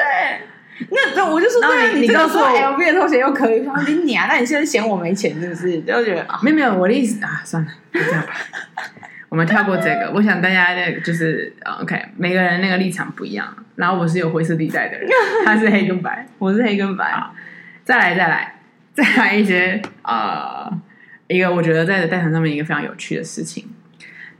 [0.89, 5.79] 那那我就说，那你，你告诉我，LV 的拖鞋又可以，说你娘，那你现在嫌我没钱是不是？
[5.81, 8.33] 就觉得啊，没有没有，我的意思啊，算了，就这样吧，
[9.29, 10.11] 我们跳过这个。
[10.13, 13.55] 我想大家那个就是 OK，每个人那个立场不一样。
[13.75, 15.09] 然后我是有灰色地带的人，
[15.45, 17.13] 他是黑跟白，我是黑跟白。
[17.83, 18.55] 再来再来
[18.93, 20.77] 再来一些啊、呃，
[21.27, 23.69] 一个我觉得在代谈上面一个非常有趣的事情。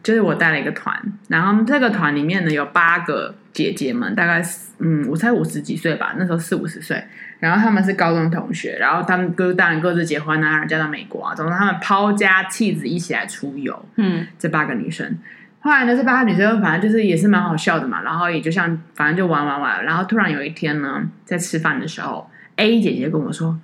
[0.05, 0.95] 就是我带了一个团，
[1.29, 4.39] 然后这个团里面呢有八个姐姐们，大概
[4.77, 7.03] 嗯，我才五十几岁吧，那时候四五十岁，
[7.39, 15.17] 然后他们是高中同学，然后他们各当然各自结婚啊，嫁到美国啊，总之他们抛家弃子一起来出游，嗯，这八个女生，
[15.59, 23.59] 后来呢，这八个女生反正就是也是蛮好笑的嘛，然后也就像反正就玩玩玩，然后突然有一天呢，在吃饭的时候，A 姐姐跟我说，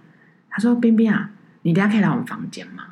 [0.50, 1.30] 她说：“冰冰啊，
[1.62, 2.86] 你等下可以来我们房间吗？”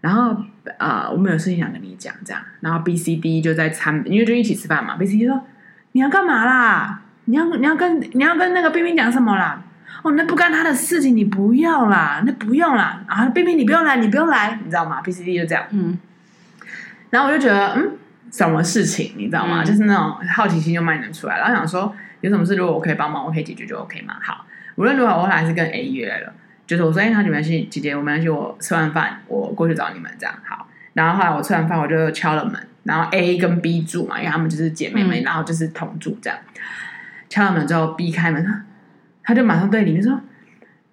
[0.00, 0.36] 然后
[0.78, 2.42] 呃，我们有事情想跟你讲，这样。
[2.60, 4.96] 然后 B、C、D 就在餐，因为就一起吃饭嘛。
[4.96, 5.40] B、C、D 说
[5.92, 7.02] ：“你要干嘛啦？
[7.26, 9.62] 你要你要跟你要跟那个冰冰讲什么啦？
[10.02, 13.02] 哦，那不干他的事情，你不要啦，那不用啦。
[13.06, 15.64] 啊，冰冰你不用来，你不用来，你知道吗？B、C、D 就这样。
[15.70, 15.98] 嗯。
[17.10, 17.92] 然后我就觉得，嗯，
[18.30, 19.62] 什么事情你知道吗？
[19.62, 24.16] 嗯、就是那种好奇心就蔓延出来，然后想说有什么事，如果我可以帮忙，我可以解决就 OK 嘛。
[24.20, 26.32] 好，无论如何，我还是跟 A 约了。
[26.66, 30.66] 就是我说，哎，他没关系，姐姐，我没关系，我吃完饭我过去找你们，这样好。
[30.94, 36.38] 然后后来我吃完饭，我就敲了门，然后 A 跟 B 住嘛，因为他们就是姐妹们，嗯、然后就是同住这样。
[37.28, 38.64] 敲了门之后，B 开门，他
[39.22, 40.18] 他就马上对里面说：“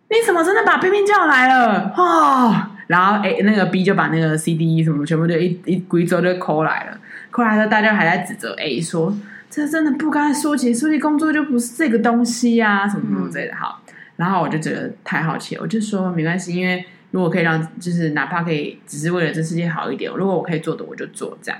[0.09, 2.53] 你怎么真的把冰冰叫来了？”哦，
[2.87, 6.99] 然后 A 那个 B 就把那个 C、D、E 什么全部就一一规则就 call 来了
[7.31, 9.15] ，call 来了，大家还在指责 A 说
[9.49, 13.79] ：“这真的不该说起，说起工作就不是这个东西呀、啊，什么什么之类的。”好。
[14.15, 21.59] 然后我就觉得太好奇了，我就说没关系，因为如果可以让，就是哪怕可以只是为了这世界好一点，如果我可以做的，我就做这样。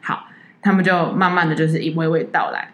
[0.00, 0.28] 好，
[0.60, 2.70] 他们就慢慢的就是一位位到来。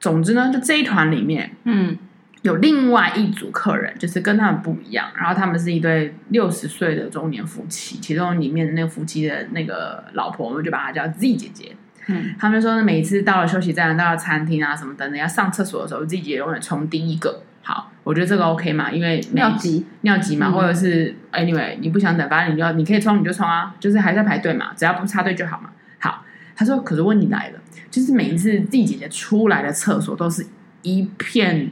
[0.00, 1.98] 总之呢，就这一团里面，嗯，
[2.42, 5.10] 有另外一组客人，就是跟他们不一样。
[5.16, 11.76] 然后他们是一对六十岁的中年夫妻，其中里面那个夫妻的那个老婆，我们就把她叫 Z 姐姐。
[12.06, 17.42] 嗯，他们说呢，每一次到了休息站、到了餐厅啊什么等等要上厕所的时候，Z 姐姐永远冲第一个。
[17.70, 25.68] 好，我觉得这个 OK 嘛，因为尿急尿急嘛，嗯、或者是 anyway 你不想等，反正你要你可以冲你就冲啊，就是还在排队嘛，只要不插队就好嘛。
[25.98, 26.24] 好，
[26.56, 30.46] 他说，可是问题来了，就是每一次弟姐姐出来的厕所都是
[30.80, 31.70] 一片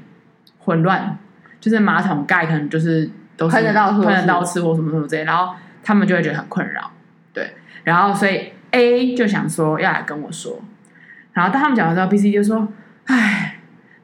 [0.59, 1.17] 混乱，
[1.59, 6.91] 就是马桶盖可能就是都是喷得到喷得到吃或什么什么之类，然后他们就会觉得很困扰，
[7.33, 7.55] 对，
[7.85, 10.61] 然后所以 A 就想说要来跟我说，
[11.33, 12.69] 然后当他们讲完之后，B、C 就说，
[13.07, 13.55] 唉。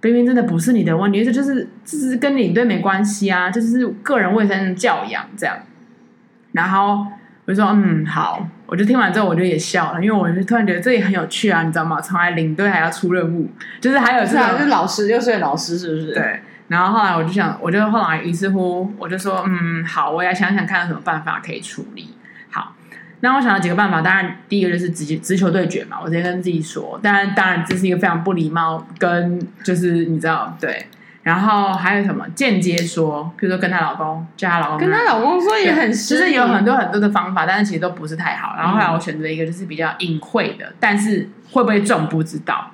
[0.03, 5.57] 冰冰真的不是你的问题，这就是这是跟领队没关系啊，就是个人卫生教养这样。
[6.51, 7.07] 然后
[7.47, 12.01] 我就说嗯好，我就听完之后我就也笑了，因为我就突然觉得这也很有趣啊，你知道吗？
[12.01, 13.49] 从来领队还要出任务，
[13.81, 16.13] 就是还有是啊，就是老师就是老师是不是？
[16.13, 16.41] 对。
[16.69, 22.15] 然后后来我就想，我就后来于是乎我就说嗯好，我也想想看有什么办法可以处理。
[23.25, 26.99] 那我想到几个办法，当然第一个就是直接直球对决嘛，我直接跟自己说。
[27.01, 30.87] 当然，当然这是一个非常不礼貌，跟就是你知道对。
[31.23, 38.57] 然后还有什么间接说，比如说跟她老公叫她老公，跟她老公说也很，其实有很多很多的方法，但是其实都不是太好。
[38.57, 42.73] 然后后来我选择一个就是比较隐晦的，但是会不会中不知道。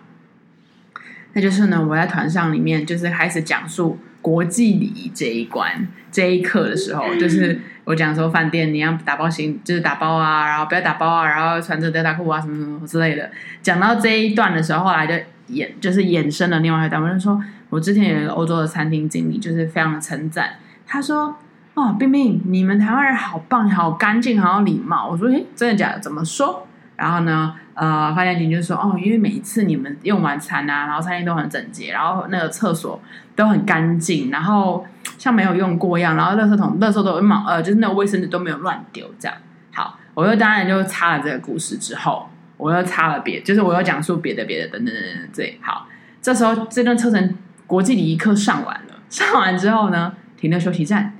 [1.35, 7.61] 那就是呢，我在团上里面就是开始讲述国际礼仪这一关这一课的时候，就是。
[7.89, 13.31] 我讲说饭店你要打包行，就是打包啊，然后不要打包啊，然后穿着吊带裤啊，什么什么之类的。
[13.63, 15.15] 讲到这一段的时候，后来就
[15.55, 17.03] 衍就是衍生了另外一段。
[17.03, 20.51] 我就说，我之前有一个欧洲的餐厅经理，就是非常的称赞。
[20.87, 21.35] 他说
[21.73, 25.99] ：“哦，冰冰，你们台湾人好棒，好干净，好有礼貌。”我说：“诶，真的假的？
[25.99, 33.01] 怎么说？”然后呢，呃，发现你就说：“哦，因为每一次你们用完餐啊，然后餐厅都很整洁，然后那个厕所
[33.35, 34.85] 都很干净，然后。”
[35.19, 39.37] 像没有用过一样，然后垃圾桶、垃圾都满，呃，就是那个卫生纸都没有乱丢，这样。
[39.73, 45.29] 好，我又当然就插了这个故事之后，我又插了别，就是我又讲述别的、别的等等等等。
[45.35, 45.89] 对，好，
[46.23, 47.35] 这时候这段车程
[47.67, 51.13] 国际礼仪课上完了，上完之后呢，停了休息站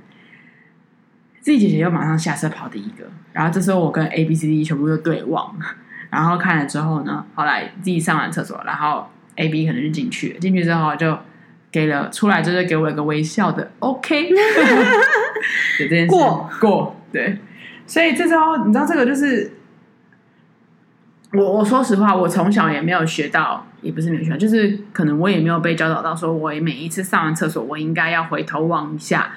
[1.41, 5.57] 自己姐姐又马上下车跑第一个，然后这时候我跟 A、B、C、D 全部都对望，
[6.11, 11.19] 然后看了之后呢，后来自己上完厕所，然后 A、B 可能就进去了，进去之后就。
[11.71, 14.31] 给了出来就是给我一个微笑的 OK，
[15.77, 16.09] 这件事。
[16.09, 16.49] 过。
[16.59, 17.37] 过对，
[17.87, 19.53] 所以这时候你知道这个就是
[21.35, 29.31] 我我说实话，我从小也没有学到，也不是没有学到，就是可能我也没有被教导到，说我每一次上完厕所，我应该要回头望一下，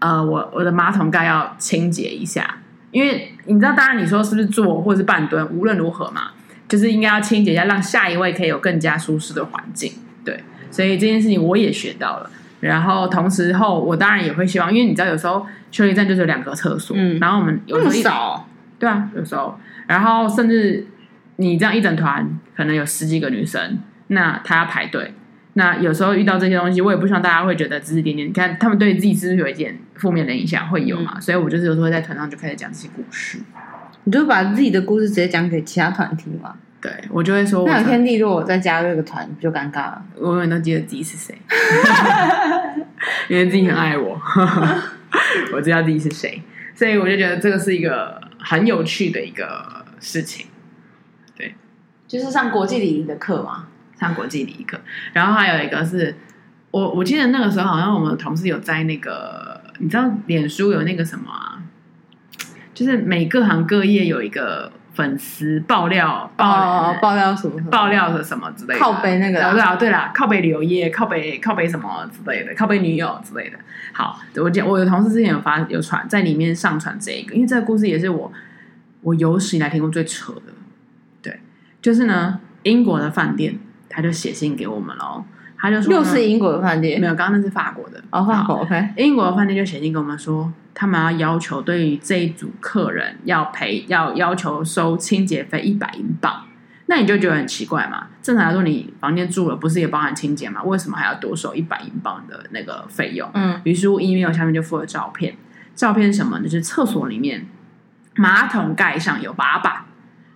[0.00, 2.58] 呃，我我的马桶盖要清洁一下，
[2.96, 6.30] 因为你知道，当然你说是不是坐或者是半蹲，无论如何嘛，
[6.66, 9.92] 就是应该要清洁一下，让下一位可以有更加舒适的环境，
[10.24, 10.40] 对。
[10.70, 12.30] 所以这件事情我也学到了，
[12.60, 20.86] 然后同时后我当然也会希望，因为你知道有时候休息站就是有两个厕所，嗯，然后我们有时候少，对啊，有时候，然后甚至
[21.36, 25.12] 你这样一整团可能有十几个女生，那她要排队，
[25.56, 30.68] 那有时候遇到这些东西，我也不希望大家会觉得指指点点，你看他们对自己是不是有一点负面的影响？
[30.68, 31.12] 会有嘛？
[31.14, 33.38] 嗯、所以我就是有时候会在团上就开始讲这些故事，
[34.04, 36.54] 你就把自己的故事直接讲给其他团听嘛。
[36.78, 40.04] 对我就会说我，那有天地如果我再加入一个团，就尴尬了。
[40.16, 41.34] 我永远都记得自己是谁，
[43.28, 44.20] 因为自己很爱我，
[45.54, 46.42] 我知道自己是谁，
[46.74, 50.46] 所以我就觉得这个是一个很有趣的一个事情。
[51.34, 51.54] 对，
[52.06, 54.78] 就是上国际礼仪的课嘛，上国际礼仪课，
[55.12, 56.14] 然后还有一个是
[56.70, 61.62] 我我记得那个时候好像我们的同事有在那个，你知道脸书有那个什么啊，
[62.74, 64.72] 就是每各行各业有一个。
[64.96, 68.80] 粉丝爆料，爆料、哦、爆料什么，爆料的什么之类的？
[68.80, 69.38] 靠背那个？
[69.52, 72.54] 对啊，对啦，靠背旅游业，靠背靠背什么之类的？
[72.54, 73.58] 靠背女友之类的。
[73.92, 78.32] 好，我讲，我的同事之前有发有传在里面上传这个，因为这个故事也是我
[79.02, 80.54] 我有史以来听过最扯的。
[81.20, 81.40] 对，
[81.82, 85.24] 就是呢，英国的饭店他就写信给我们喽。
[85.58, 88.02] 他就说，又是英国的饭店，没有，刚刚那是法国的。
[88.10, 88.90] 哦，法国 OK。
[88.96, 96.44] 英国的饭店就写信跟我们说，他们要要求对于这一组客人要赔，要要求收清洁费一百英镑。
[96.88, 98.08] 那你就觉得很奇怪嘛？
[98.22, 100.62] 正常来说，你房间住了不是也包含清洁嘛？
[100.62, 103.28] 为什么还要多收一百英镑的那个费用？
[103.32, 105.34] 嗯，于是乎 email 下面就附了照片，
[105.74, 106.38] 照片是什么？
[106.40, 107.46] 就是厕所里面
[108.14, 109.86] 马桶盖上有把把，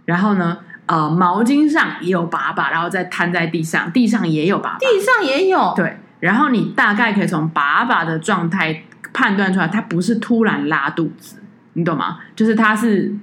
[0.07, 0.59] 然后呢？
[0.91, 5.73] 呃，毛巾上也有粑粑，然后再摊在地上，地上也有粑粑，地上也有。
[5.77, 11.37] 对，然后你大概可以从粑粑的状态判断出来，他不是突然拉肚子，
[11.75, 12.19] 你懂吗？
[12.35, 13.15] 就是他是，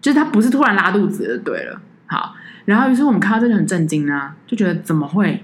[0.00, 1.80] 就是他不是突然拉肚子就对了。
[2.06, 5.42] 好，然后于是我们看到这就很震惊啊，就觉得怎么会，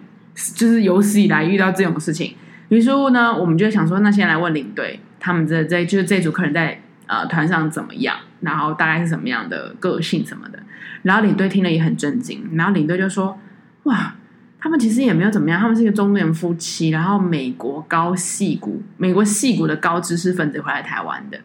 [0.54, 2.36] 就是有史以来遇到这种事情。
[2.68, 10.58] 于是乎呢，我们就想说，那先来问领队，他们这这就是这组客人在呃团上怎么样，然后大概是什么样的个性什么的。
[11.02, 13.36] 然后领队听了也很震惊，然后领队就说
[13.84, 14.14] ：“哇，
[14.60, 21.38] 他们其实也没有怎么样，他们是一个中年夫妻，然后美国高戏骨，美国戏骨的高知识分子回来台湾的。”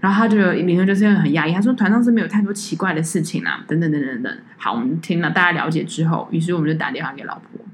[0.00, 7.64] 然后他就领队就是很压抑，他说：“团上是没有太多奇怪的事情啊，等等等等等。”好，我们听了大家了解之后，于是我们就打电话给老婆。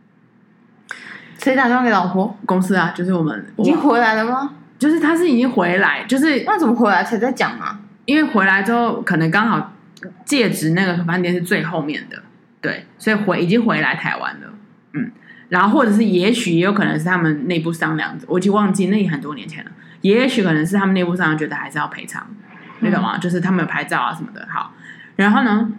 [1.38, 2.36] 谁打电话给老婆？
[2.44, 4.55] 公司啊，就是我们已经回来了吗？
[4.78, 7.80] 就是他是已经回来，就是那怎么回来才在讲啊？
[8.04, 9.72] 因为回来之后可能刚好。
[10.24, 12.22] 戒指那个饭店是最后面的，
[12.60, 14.52] 对，所以回已经回来台湾了，
[14.92, 15.10] 嗯，
[15.48, 19.70] 然后或者是也许也有可能是他们内部商量，我已经忘记那也很多年前了，
[20.02, 22.24] 也许可能是他们内部商量觉得还是要赔偿，
[22.80, 23.18] 你懂吗？
[23.18, 24.74] 就是他们有拍照啊什么的，好，
[25.16, 25.72] 然后呢，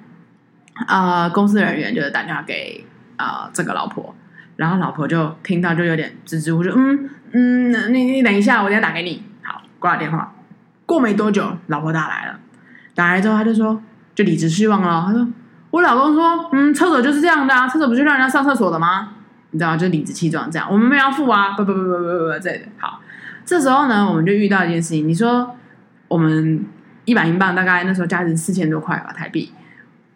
[0.88, 2.84] 啊、呃，公司人员就是打电话给
[3.18, 4.14] 啊、呃、这个老婆，
[4.58, 10.34] 然后老婆就听到就有点支支吾吾，就嗯嗯，你你等一下，我等下打给你，好，挂了电话，
[10.86, 12.40] 过没多久，老婆打来了，
[12.96, 13.82] 打来之后他就说。
[14.18, 15.04] 就理直气壮了。
[15.06, 15.28] 他说
[15.70, 19.10] ：“我老公说，嗯，厕所就是这样的啊，厕所不就让人家上厕所的吗？
[19.52, 19.78] 你知道吗？
[19.78, 20.68] 就理直气壮这样。
[20.72, 23.00] 我们没有要付啊，不不不不不不不，这好。
[23.46, 25.08] 这时候呢，我们就遇到一件事情。
[25.08, 25.56] 你说
[26.08, 26.66] 我们
[27.06, 29.54] 一百英镑大概那时候价值四千多块吧，台币。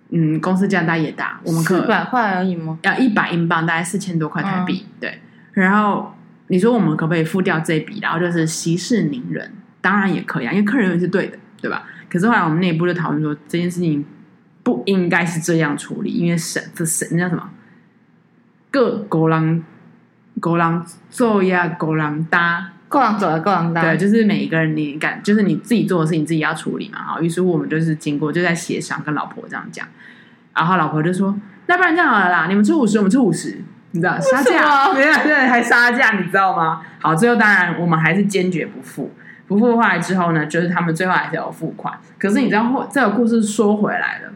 [0.10, 2.80] 嗯，公司这样大也大，我们可四百块而已吗？
[2.82, 4.88] 要一百英镑大概四千多块台币。
[5.00, 5.22] 对。
[5.52, 6.16] 然后
[6.52, 8.02] 你说我们可不可以付掉这笔？
[8.02, 14.04] 然后就是息事宁人，当然也可以啊，因为客人也是对的，对吧？”可是后来我们内部就讨论说，这件事情
[14.62, 17.50] 不应该是这样处理，因为神这神那叫什么？
[18.70, 19.64] 各狗狼
[20.42, 23.82] 狗狼做呀，狗狼搭，狗狼走呀，狗狼搭。
[23.82, 27.02] 对，就是每一个人你敢，就是你自己做的事情自己要处理嘛。
[27.02, 29.88] 好，于是乎我们就是经过就在协商，跟老婆这样讲，
[30.54, 31.34] 然后老婆就说
[31.68, 33.58] ：“那不然这样好了啦，你们出五十，我们出五十，
[33.92, 34.94] 你知道杀价？
[34.94, 36.82] 对对，还杀价，你知道吗？
[37.00, 39.12] 好，最后当然我们还是坚决不付。”
[39.48, 41.94] 不付回来之后呢，就是他们最后还是有付款。
[42.18, 44.32] 可是你知道，这个故事说回来了。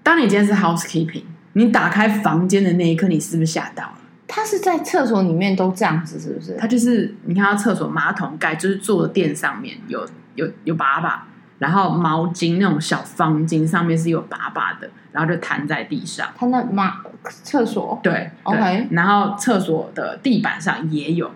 [0.00, 1.24] 当你今天是 housekeeping，
[1.54, 3.94] 你打开房间的那一刻，你是不是吓到了？
[4.28, 6.56] 他是在厕所里面都这样子，是不是？
[6.56, 11.26] 他就是你看他厕所马桶盖，就是坐垫上面有有有把把，
[11.64, 16.28] 然后毛巾那种小方巾上面是有粑粑的，然后就弹在地上。
[16.36, 21.30] 他那马厕所对，OK，对，然后厕所的地板上也有，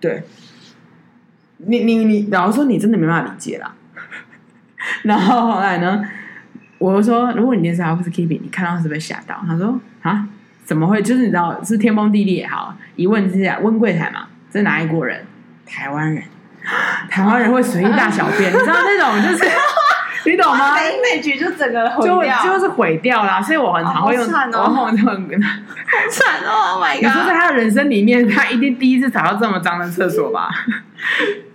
[0.00, 0.24] 对。
[1.58, 3.74] 你你你，然后说你真的没办法理解啦。
[5.04, 6.02] 然后后来呢，
[6.78, 9.44] 我就说，如果你电视还不是 Keeping，你看到是不是吓到？
[9.46, 10.26] 他说啊，
[10.64, 11.02] 怎么会？
[11.02, 15.26] 就是你知道是天崩地裂也好，一问之下问柜台嘛，这哪一国人？
[15.66, 16.24] 台湾人，
[17.10, 19.44] 台湾人会随意大小便， 你知道那种就是。
[20.24, 20.74] 你懂吗？
[20.76, 23.40] 那局就整个毁掉，就就是毁掉了。
[23.40, 27.04] 所以我很常会用，哦、好惨哦，很惨哦，Oh my god！
[27.04, 30.50] 你说在他的人生里面，他一定第一次踩到这么脏的厕所吧？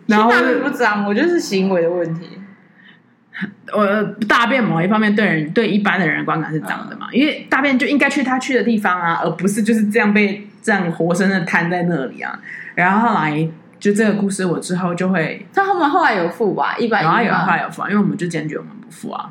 [0.08, 0.32] 然后
[0.64, 2.40] 不脏，我就是行为的问题。
[3.74, 7.08] 我大便某一方面对人对一般的人的观感是脏的嘛？
[7.12, 12.40] 嗯、因为大便就应该去他去的地方啊，而不是就是这样被这样活生生摊在那里啊。
[12.74, 13.48] 然后后来。
[13.84, 15.46] 就这个故事，我之后就会。
[15.54, 17.04] 他后面后来有付吧，一百。
[17.04, 19.30] 然后有后来有付，因为我们就坚决我们不付啊。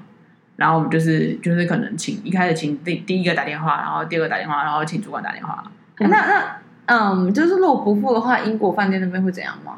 [0.57, 5.65] 然后我们就是就是可能请一开始请第第一个打电话，然后第二个打电话，然后请主管打电话。
[6.01, 6.45] 那那
[6.85, 9.77] 嗯，就是如果不付的话，英国饭店那边会怎样吗？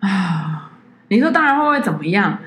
[0.00, 0.72] 啊，
[1.06, 2.38] 你说当然会不会怎么样？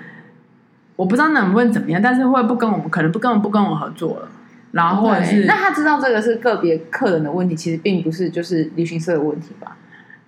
[0.98, 4.28] 我不知道能不能怎么样，但是会不跟我们可能不根本不跟我合作了。
[4.72, 9.78] 然后或者是那他知道这个是个别客人的问题，其实并不是就是旅行社的问题吧？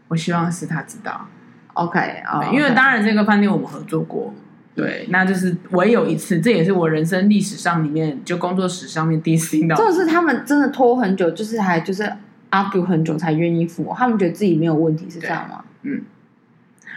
[0.08, 1.28] 我希望是他知道。
[1.74, 4.32] OK 啊、哦，因为当然这个饭店我们合作过，
[4.76, 9.76] 对，那就是唯有一次，这也是我人生历史上里面就工作史上面第一次听到。
[9.76, 12.08] 这是他们真的拖很久，就是还就是
[12.52, 15.64] argue 很久才愿意付，他们觉得自己没有问题，是这样吗？
[15.82, 16.04] 嗯，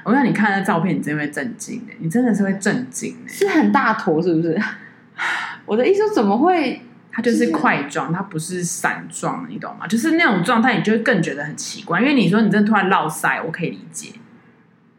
[0.04, 4.60] 我让你看那照片，你真的会震惊，你真的是会震惊，是很大坨是不是？
[5.64, 6.82] 我的意思，怎么会？
[7.16, 9.86] 它就是块状，它不是散状，你懂吗？
[9.88, 14.10] 就是那种状态，你就会更觉得很奇怪，因为你说你真的突然落塞，我可以理解。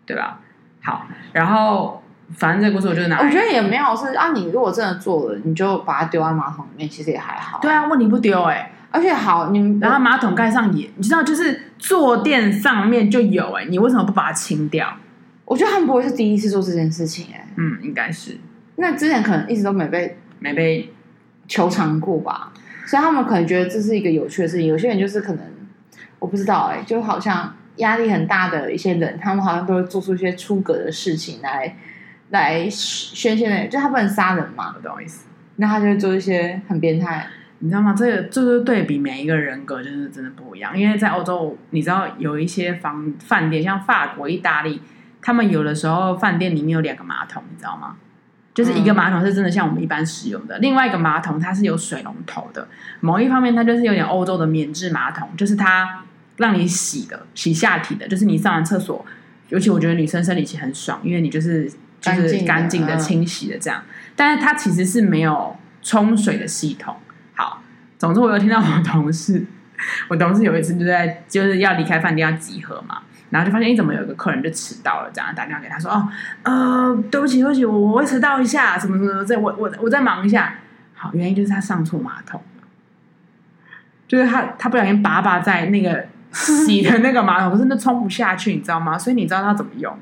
[0.05, 0.39] 对吧？
[0.81, 2.01] 好，然后
[2.37, 3.19] 反正这个故事我就拿。
[3.19, 7.59] 我觉得也没有是啊，你如果真的做了，你就把它丢在马桶里面，其实也还好。
[7.61, 14.87] 对啊，问题不丢哎、欸，而且好，你们然后马桶盖上也，你知道，就是坐垫上面就有哎、欸，你为什么不把它清掉？
[15.43, 18.37] 我觉得他们不会是第一次做这件事情哎、欸，嗯，应该是。
[18.77, 20.93] 那之前可能一直都没被没被
[21.47, 22.51] 求偿过吧，
[22.85, 24.67] 所以他们可能觉得这是一个有趣的事情。
[24.67, 25.43] 有些人就是可能
[26.19, 27.53] 我不知道哎、就好像。
[27.77, 31.75] 压力很大的一些人，他们好像都会做出一些出格的事情来
[32.31, 35.27] 来宣泄的，就他不能杀人嘛，不好意思，
[35.57, 37.27] 那他就会做一些很变态，
[37.59, 37.93] 你知道吗？
[37.95, 40.75] 这个就是对比每一个人格，就是真的不一样。
[40.75, 44.81] 因为在欧洲，你知道有一些房饭店，像法国、意大利，
[45.21, 47.97] 他们有的时候饭店里面有两个马桶，你知道吗？
[48.57, 52.67] 就是一个马桶是真的像我们一般使用的，嗯、另外一个马桶它是有水龙头的。
[53.01, 56.03] 某一方面，它就是有点欧洲的免治马桶，就是它。
[56.37, 59.03] 让你洗的，洗下体的，就是你上完厕所，
[59.49, 61.67] 尤其我觉得女生生理期很爽，因为你就是
[61.99, 63.81] 就是干净的清洗的这样。
[63.87, 66.95] 嗯、但是它其实是没有冲水的系统。
[67.33, 67.63] 好，
[67.97, 69.43] 总之我又听到我同事，
[70.09, 72.99] 我同事有一次就在就是要离开饭店要集合嘛，
[73.29, 75.09] 然后就发现，哎，怎么有一个客人就迟到了？
[75.13, 76.07] 这样打电话给他说，哦，
[76.43, 80.55] 呃，对不起，对不起，我我会迟到一下，什么什么，在我我我再忙一下。
[80.95, 82.41] 好，原因就是他上错马桶，
[84.07, 86.05] 就是他他不小心把把在那个。
[86.29, 88.99] 洗的那个马桶，可是那冲不下去，你知道吗？
[88.99, 89.97] 所以你知道他怎么用？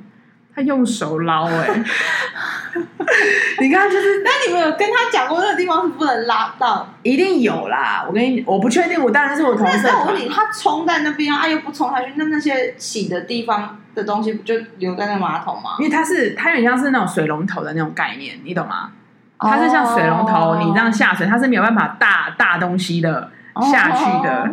[0.55, 1.83] 他用手捞哎、欸！
[3.59, 6.87] 你看，就是 那你们有跟他讲过那个地方是不能拉到？
[7.03, 8.05] 一定有啦！
[8.07, 9.85] 我跟你，我不确定，我当然是我同事。
[9.85, 15.71] 那我问你，他冲在那边啊，又不冲下去，那那些洗的地方的东西不就留在那马桶吗？
[15.79, 18.91] 因为它是，它有点像是那种水龙头的那种概念，你懂吗？
[19.37, 23.29] 它是像水龙头，你这样下水，它是没有办法大大东西的
[23.61, 24.43] 下去的。
[24.43, 24.49] Oh.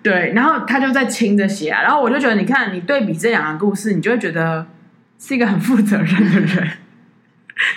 [0.00, 4.64] 对，然后他就在清着血啊，然后我就觉得，你看，你对比这两个故事，你就会觉得
[5.18, 6.68] 是一个很负责任的人，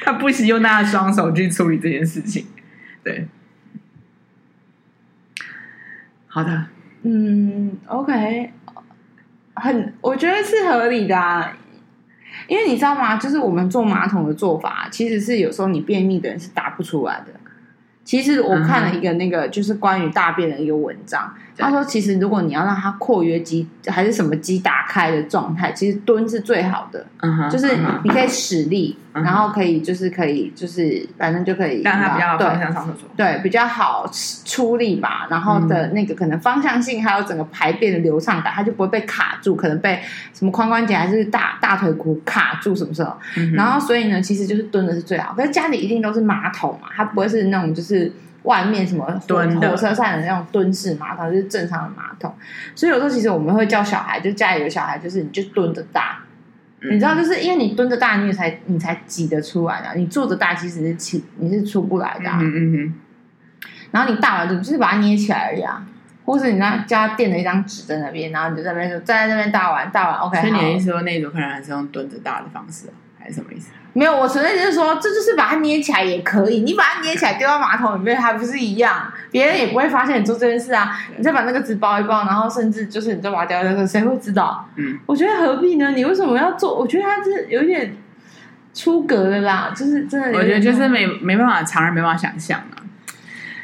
[0.04, 2.46] 他不惜用他的双手去处理这件事情。
[3.04, 3.28] 对，
[6.28, 6.68] 好的，
[7.02, 8.52] 嗯，OK，
[9.56, 11.58] 很，我觉得是合理的啊，
[12.48, 13.18] 因为你知道吗？
[13.18, 17.41] 就是我们做马桶的做法，其实是有时候你便秘的人是答不出来的。
[18.04, 21.34] 其实我看了一个那个，就是关于大便的一个文章。
[21.58, 27.06] 他说，其实如果你要让它括约肌还是什么肌打开的状态，其实蹲是最好的。
[27.50, 33.10] 就是你可以使力，然后可以就是可以就是反正就可以让它比较方向上厕所。
[33.16, 34.10] 对，比较好
[34.46, 35.28] 出力吧。
[35.30, 40.02] 然后的那个可能方向性还有整个排便的流畅感，它就不会被卡住，可能被
[40.34, 43.16] 什么髋关节还是大大腿骨卡住什么时候。
[43.54, 45.34] 然后所以呢，其实就是蹲的是最好。
[45.36, 48.12] 可是家里一定都是马桶嘛，它不会是那种就是。
[48.44, 52.34] 外面什么蹲火车上的那种蹲式马桶，就是正常的马桶。
[52.74, 56.18] 所以有时候其实我们会叫小孩，就家里有小孩，就是你就蹲着大，
[56.82, 60.00] 嗯、你知道，就是因为你蹲着大，你才你才挤得出来的。
[60.00, 62.40] 你坐着大，其实是起你是出不来的、啊。
[62.42, 62.94] 嗯嗯嗯。
[63.92, 65.86] 然后你大完就就是把它捏起来而已啊，
[66.26, 70.20] 或是你那家垫了一张纸在那边，然后你就在那边站在那边大完大完。
[70.20, 70.40] OK。
[70.40, 72.88] 所以你的意思说那组客人还是用蹲着大的方式？
[73.22, 73.72] 还是什么意思？
[73.94, 76.62] 没有，我纯粹就是说，这就是把它捏起来也可以。
[76.62, 79.12] 你把它捏起来丢到马桶里面，还不是一样？
[79.30, 80.98] 别人也不会发现你做这件事啊。
[81.18, 84.66] 你再把那个纸包一包，然后甚至就是你再把它丢掉，谁会知道？
[84.78, 85.92] 嗯，我觉得何必呢？
[85.92, 86.80] 你为什么要做？
[86.80, 87.94] 我觉得它是有点
[88.74, 90.38] 出格的啦，就是真的。
[90.38, 92.80] 我觉得就是没没办法，常人没办法想象啊。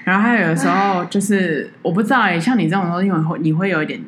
[0.04, 4.02] 然后还有的时候就是我不知道哎，像你这种东西，会你会有一点，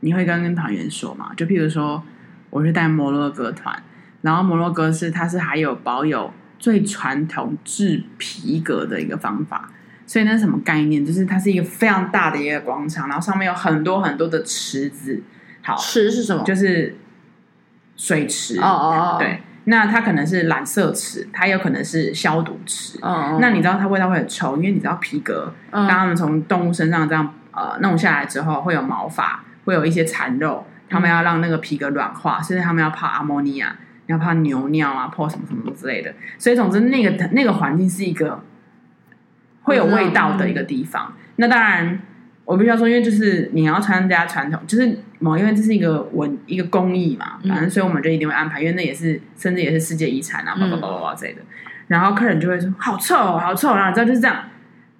[0.00, 1.30] 你会跟跟团员说嘛？
[1.36, 2.02] 就譬如说，
[2.50, 3.80] 我是带摩洛哥团。
[4.22, 9.70] 然后摩洛哥是它是还有保有最传统制皮革的一个方法，
[10.06, 11.04] 所以那是什么概念？
[11.04, 15.22] 就是它是一个非常大的一个广场，然后上面有很多很多的池子。
[15.62, 16.42] 好，池是什么？
[16.44, 16.96] 就是
[17.96, 18.58] 水池。
[18.58, 19.16] 哦哦哦。
[19.18, 22.98] 对，那它可能是染色池，它有可能是消毒池。
[23.02, 33.76] 嗯，那你知道它味道会很臭，因为你知道皮革，当他们从动物身上这样呃弄下来之后，会有毛发，会有一些残肉，他们要让那个皮革软化，甚至他们要泡阿摩尼亚，
[34.06, 36.14] 要怕牛尿啊，泡什么什么之类的。
[36.38, 38.42] 所以总之，那个那个环境是一个
[39.62, 41.14] 会有味道的一个地方。
[41.36, 42.00] 那当然。
[42.44, 51.40] 我必须要说，因为就是你要参加传统，就是某因为这是一个文一个工艺嘛，反正所以我们就一定会安排，因为那也是甚至也是世界遗产啊，叭叭叭叭叭之类的。
[51.86, 54.44] 然后客人就会说好臭，好臭，然后你知道就是这样。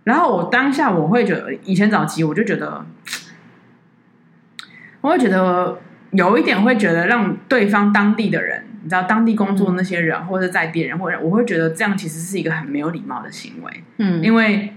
[0.04, 2.86] 然后我当下我会觉得，以前早期我就觉得，
[5.00, 5.80] 我会觉得
[6.12, 14.74] 有一点会觉得让对方当地的人，你知道当地工作的那些人，或者在地人，或者我会觉得这样其实是一个很没有礼貌的行为，嗯，因为。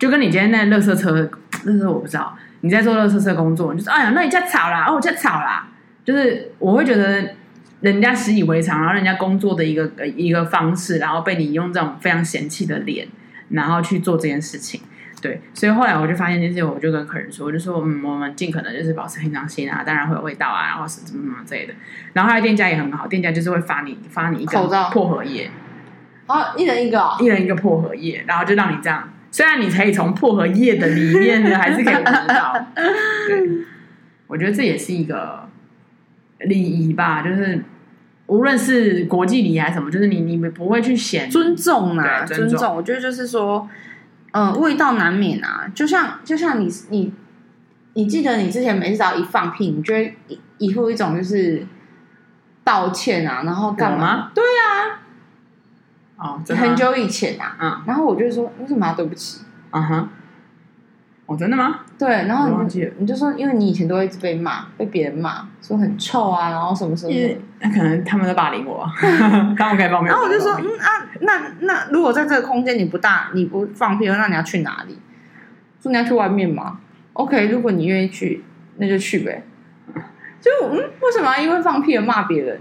[0.00, 1.30] 就跟你今天那垃圾车，
[1.66, 5.68] 垃圾我不知道你在做垃圾车工作，你就说哎呀，那你在吵啦，哦，我在吵啦，
[6.06, 7.34] 就是我会觉得
[7.82, 13.06] 人家习以为常，然后人家工作的一个一个方式，然后被你用这种非常嫌弃的脸，
[13.50, 14.80] 然后去做这件事情，
[15.20, 21.74] 对，所以后来我就发现这件事，我就跟客人说，我就说嗯，我们尽可能就是保持平常心啊，当然会有味道啊，然后是怎么什么之类的。
[22.14, 25.50] 然后他的店家也很好，店家就是会发你发你一个罩薄荷叶，
[26.26, 29.12] 啊，一人一个，哦，一人一个薄荷叶，然后就让你这样。
[29.30, 32.66] 虽然你可以从薄荷叶的里面呢，还是可以闻到。
[33.28, 33.48] 对，
[34.26, 35.48] 我觉得这也是一个
[36.40, 37.62] 礼仪吧，就是
[38.26, 42.48] 无论是国际礼仪还是什么，就是你你们不会去显尊重啊，尊重。
[42.48, 43.68] 尊重我觉得就是说，
[44.32, 45.70] 呃，味道难免啊。
[45.74, 47.12] 就像就像你你
[47.94, 51.66] 你记得你之前每次只要一放屁，你就会一一副一种就是
[52.64, 54.30] 道歉啊，然后干嘛？
[54.34, 55.00] 对啊。
[56.16, 59.40] 哦，很久以前啊，嗯，然后我就说为什么要对不起？
[59.70, 60.08] 啊哈，
[61.26, 61.80] 哦，真的吗？
[62.00, 70.06] 对，然后你你就说，因为你以前都会一直被骂，被别人骂，说很臭啊，然后什么什么的，那可能他们在霸凌我， 他们可以帮我。
[70.06, 74.98] 然后我就说，嗯啊，那那如果在这个空间你不大，你不放屁，那你要去哪里？
[75.82, 76.80] 说你要去外面吗
[77.12, 78.42] ？OK，如果你愿意去，
[78.78, 79.42] 那就去呗。
[80.40, 82.60] 就嗯，为什么要因为放屁而骂别人？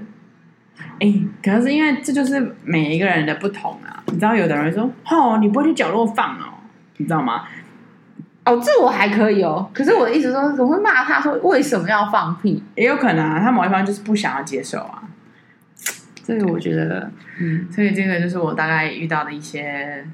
[0.99, 4.03] 哎、欸，可能是因为这就是每一个人的不同啊。
[4.07, 6.59] 你知道，有的人说：“哦，你不会去角落放哦，
[6.97, 7.43] 你知道吗？”
[8.49, 9.69] 哦，这我还可以哦。
[9.73, 12.63] 可是我的意思说，怎么会骂他说为什么要放屁？
[12.75, 15.03] 也有可能啊，他某一方就是不想要接受啊。
[16.23, 20.05] 这个我觉得，嗯，所以这个就是我大概遇到的一些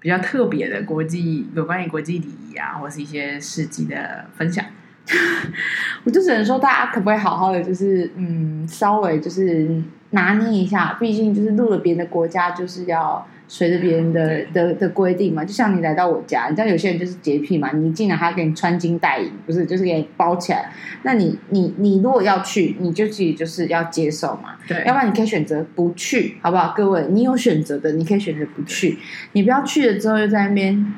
[0.00, 4.64] 比较特别的国际有关于国际礼仪啊，或是一些事迹的分享。
[6.04, 15.44] 我就只能说，大家可不可以好好的，就是嗯，稍微就是拿捏一下，毕竟就是入了别的国家，就是要随着别人的的的规定嘛。
[15.44, 20.70] 就像你来到我家，你知道有些人就是洁癖嘛，你进来他给你穿金戴银，不是就是给你包起来。
[21.02, 24.56] 那你你你如果要去，你就自己就是要接受嘛。
[24.68, 26.72] 对，要不然你可以选择不去，好不好？
[26.76, 28.98] 各位，你有选择的，你可以选择不去，
[29.32, 30.94] 你不要去了之后又在那边。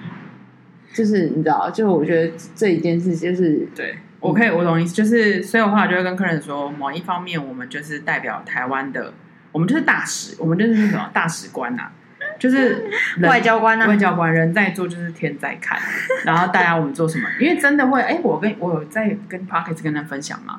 [0.92, 9.14] 就是你知道，就我觉得这一件事就是对，我可以我懂意思，就是所以我后来就会跟客人说，某一方面我们就是代表台湾的，
[9.52, 11.92] 我们就是大使，我们就是那种大使官呐、啊，
[12.40, 12.90] 就是
[13.22, 15.78] 外交官啊，外交官人在做就是天在看，
[16.26, 20.58] 然后大家我们做什么，因为真的会，哎，我跟我有在跟 Podcast 跟他分享嘛，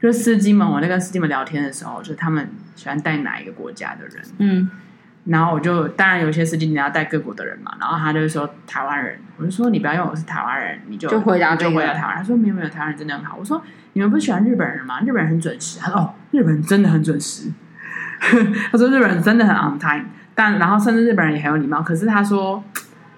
[0.00, 4.70] 就是司机们，我在跟司机们聊天的时候，就是他们喜欢带哪一个国家的人，嗯。
[5.26, 12.16] 然后我就当然有些司机你要带各国的人嘛，然后他就说台湾人，我就说你不要用我是台湾人，你就就回答就回答台湾人。
[12.16, 13.36] 他说没有没有，台湾人真的很好。
[13.38, 13.62] 我说
[13.92, 15.02] 你们不喜欢日本人吗？
[15.02, 15.78] 日本人很准时。
[15.78, 17.50] 他说哦，日本人真的很准时。
[18.18, 20.06] 他说日本人真的很 on time，
[20.40, 21.82] 但然后甚至日本人也很有礼貌。
[21.82, 22.62] 可是他说，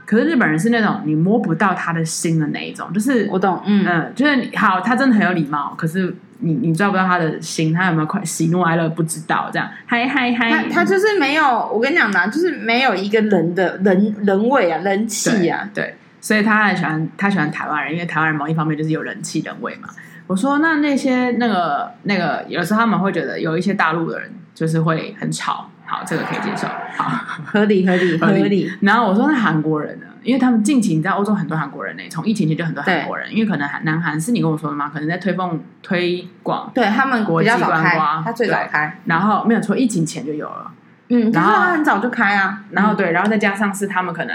[0.05, 6.13] 可是日本人是那种你摸不到他的心的那一种，就是我懂，嗯嗯，就是好，他真的很有礼貌，可是。
[6.45, 19.89] 你你抓不到他的心，他有没有快喜怒哀乐不知道，这样嗨嗨嗨，他他就是没有，我跟你讲嘛，就是没有一个人的人人味啊，人气啊对，对，所以他很喜欢他喜欢台湾人，因为台湾人某一方面就是有人气人味嘛。
[20.27, 26.67] 我说那那些那个那个，有时候他们会觉得有一些大陆的人就是会很吵，好，这个可以接受，
[26.97, 27.05] 好，
[27.45, 28.73] 合理合理合理。
[28.81, 30.07] 然后我说那韩国人呢？
[30.23, 34.91] 因为他们近期你知道欧洲很多韩国人呢，从疫情前就很多韩国人，因为可能韩南韩是你跟我说的吗？
[34.91, 40.71] 可能在推动推广，对他们国际观光，他最早开，然后没有错疫情前就有了，
[41.09, 44.35] 嗯，然后他很早就开啊，然后对，然后再加上是他们可能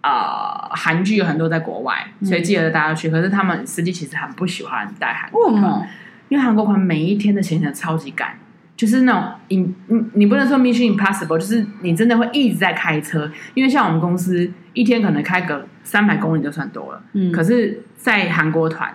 [0.00, 5.86] 啊、呃、韩剧有很多在国外，所以记得大家要去，可是他们实际其实很不喜欢带韩国团，
[6.28, 8.38] 因为韩国团每一天的行程超级赶。
[8.76, 18.92] 就是那种，你你你不能说 Mission Impossible，就是你真的会一直在开车，因为像我们公司一天可能开个三百公里就算多了，嗯，可是，在韩国团，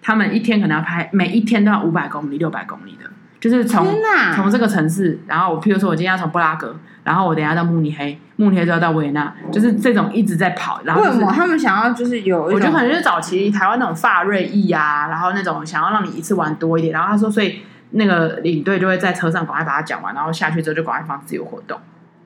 [0.00, 3.86] 他们一天可能要拍，每一天都要五百公里、六百公里的，就是从
[4.34, 6.74] 从这个城市，然后我譬如说我今天要从布拉格，
[7.04, 10.80] 然后我等一下到慕尼黑，慕尼黑就要到维也纳，就是这种一直在跑。
[10.84, 12.42] 然后、就是、为什么他们想要就是有？
[12.42, 16.94] 我觉得可能就是早期台湾那种法瑞意啊，然后那种想要让你一次玩多一点。
[16.94, 17.60] 然后他说，所以
[17.90, 21.80] 那个领队就会在车上赶快把它讲完，然后下去之后就赶快放自由活动。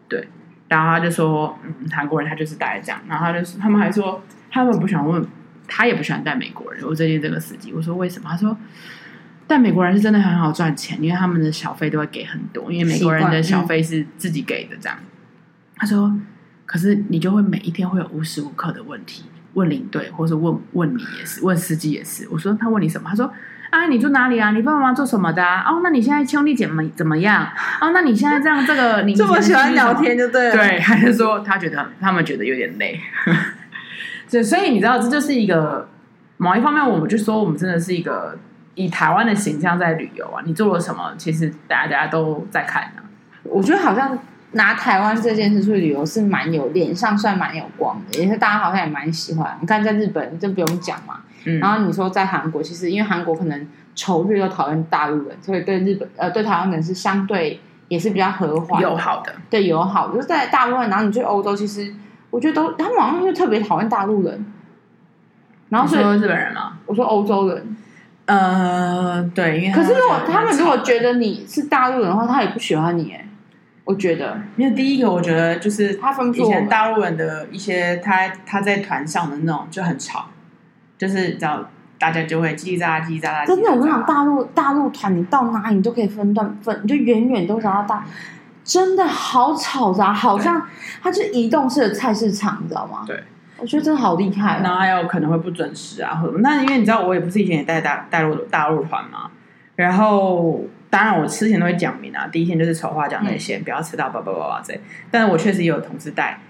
[0.09, 0.29] 对，
[0.69, 3.01] 然后他就说，嗯，韩国人他就是大概这样。
[3.09, 5.27] 然后他就是他们还说，他们不喜欢问，
[5.67, 6.85] 他也不喜欢带美国人。
[6.87, 8.29] 我最近这个司机，我说为什么？
[8.31, 8.57] 他说。
[9.45, 14.77] 但美国人是真的很好赚钱，因为他们的小费都会给很多，因为美国人的小费是自己给的。
[14.81, 14.97] 这样，
[15.77, 16.17] 他说
[16.65, 23.31] ：“可是你就会每一天会有无时无刻的问题问领队，或是问问你也是，问司机也是。”我说：“他问你什么？”他说
[23.73, 24.51] ：“啊，你住哪里啊？
[24.51, 25.65] 你爸爸妈妈做什么的、啊？
[25.67, 27.43] 哦，那你现在兄弟姐妹怎么样？
[27.81, 33.01] 哦，那你现在这样这个 你这么喜欢聊天就对了。”对， 还是说他觉得他们觉得有点累。
[34.31, 35.89] 对，所以你知道，这就是一个
[36.37, 38.39] 某一方面，我们就说我们真的是一个。
[38.75, 41.13] 以台湾的形象在旅游啊，你做了什么？
[41.19, 43.05] 其实大家大家都在看呢、啊。
[43.43, 44.19] 我觉得好像
[44.53, 49.59] 拿台湾这件事出去旅游是蛮有脸上算蛮有光的，也是大家好像也蛮喜欢。
[49.61, 60.09] 你看在日本就不用讲嘛，嗯、然后你说在韩国，其实因为韩国可能仇日又讨厌大陆人，所以对日本呃对台湾人是相对也是比较和缓友好的，对友好。
[60.09, 61.95] 就是在大陆人，然后你去欧洲，其实
[62.31, 64.47] 我觉得都他们好像就特别讨厌大陆人。
[65.69, 66.79] 然后说日本人吗？
[66.87, 67.77] 我说欧洲人。
[68.25, 73.27] 呃，对，因为可是如果他们如果觉得你是大陆人的话，他也不喜欢你哎。
[73.85, 80.27] 我觉得，因为第一个，我觉得就是他分以前大陆人的一些他他在团上的那种就很吵，
[81.03, 83.45] 就是找大家就会叽叽喳喳叽叽喳喳。
[83.45, 88.07] 真的，我跟你讲，大陆大陆团你到哪里你都可以分段分，你就远远都找到大，
[88.63, 90.65] 真的好吵杂，好像
[91.03, 93.03] 它是移动式的菜市场，你知道吗？
[93.05, 93.21] 对。
[93.59, 99.31] 我觉得真的好厉害，然后还有可能会不准时啊，或者那因为你知道，我也不是以前也带大带入大陆团嘛，
[99.77, 104.79] 然后当然我之前都会讲明啊，第一天就是丑话讲在先，不要迟到，叭叭叭叭这。
[105.13, 106.41] 但是我确实也有同事带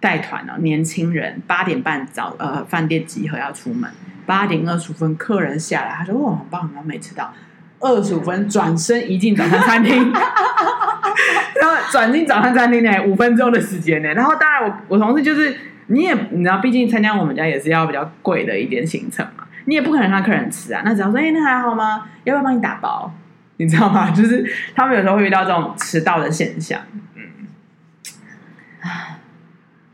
[0.00, 3.90] 带团啊，年轻人八点半早呃饭店集合要出门，
[4.26, 7.32] 八点二十五分客人下来，他说哇很棒很棒没迟到，
[7.80, 15.56] 二十五分转身一进早餐餐厅， 然后转进早餐餐厅呢五分钟的时间呢，然后当然我我同事就是。
[15.90, 20.82] 你也你知道，毕竟参加我们家也是要比较贵的一点行程嘛，你也不可能让客人吃啊。
[20.84, 22.06] 那只要说，哎、那还好吗？
[22.24, 23.10] 要不要帮你打包？
[23.56, 24.10] 你知道吗？
[24.12, 24.46] 就是
[24.76, 26.78] 他们有时候会遇到这种迟到的现象。
[27.14, 27.22] 嗯，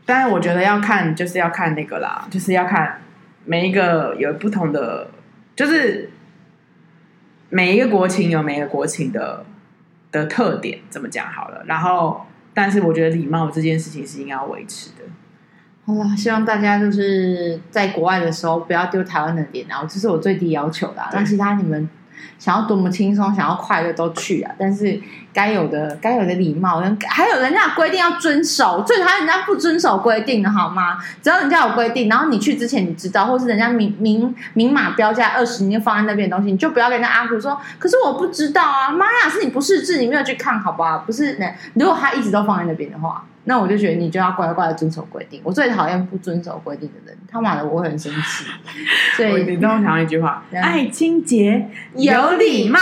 [0.05, 3.01] 当然我觉得要看，就是要看那个啦，就是要看
[3.43, 5.07] 每一个有不同的，
[5.55, 6.09] 就是
[7.49, 9.43] 每一个国情有每一个国情的
[10.11, 11.63] 的特点，怎么讲好了。
[11.65, 15.05] 然后，但是我觉得礼貌这件事情是应该要维持的。
[15.85, 21.01] 好啦，希望大家就是在国外的时候不要丢台湾的脸，然后这是我最低要求的。
[21.13, 21.87] 那其他你们
[22.37, 24.53] 想要多么轻松、想要快乐都去啊！
[24.57, 24.99] 但是
[25.33, 30.97] 该有的、该有的礼貌，还有人家规定要遵守，最讨厌人家不遵守规定的好吗？
[31.21, 37.59] 只要人家有规定，然后你去之前你知道，或是人家明明明码标价二十，你就放在那边的东西，你就不要跟人家阿虎说。
[37.79, 40.99] 可是我不知道啊，妈呀，是你不识字，你没有去看，好不好？
[40.99, 41.37] 不是，
[41.73, 43.23] 如果他一直都放在那边的话。
[43.45, 45.39] 那我就觉得你就要乖乖的遵守规定。
[45.43, 48.45] 我最讨厌不遵守规定的人，他妈的我会很生气。
[49.15, 52.79] 所以你跟我讲一句话：爱清洁，有礼貌，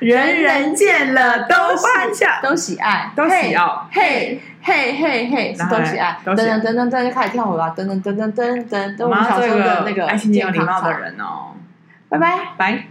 [0.00, 3.64] 人人见了都欢笑，都喜爱，都喜爱。
[3.90, 6.18] 嘿，嘿，嘿，嘿，都喜爱。
[6.24, 8.32] 噔噔噔噔噔就开始跳舞了，噔噔噔噔
[8.68, 9.04] 噔噔。
[9.04, 11.52] 我们小时候的那个爱清洁、有礼貌的人哦。
[12.08, 12.86] 拜拜，拜。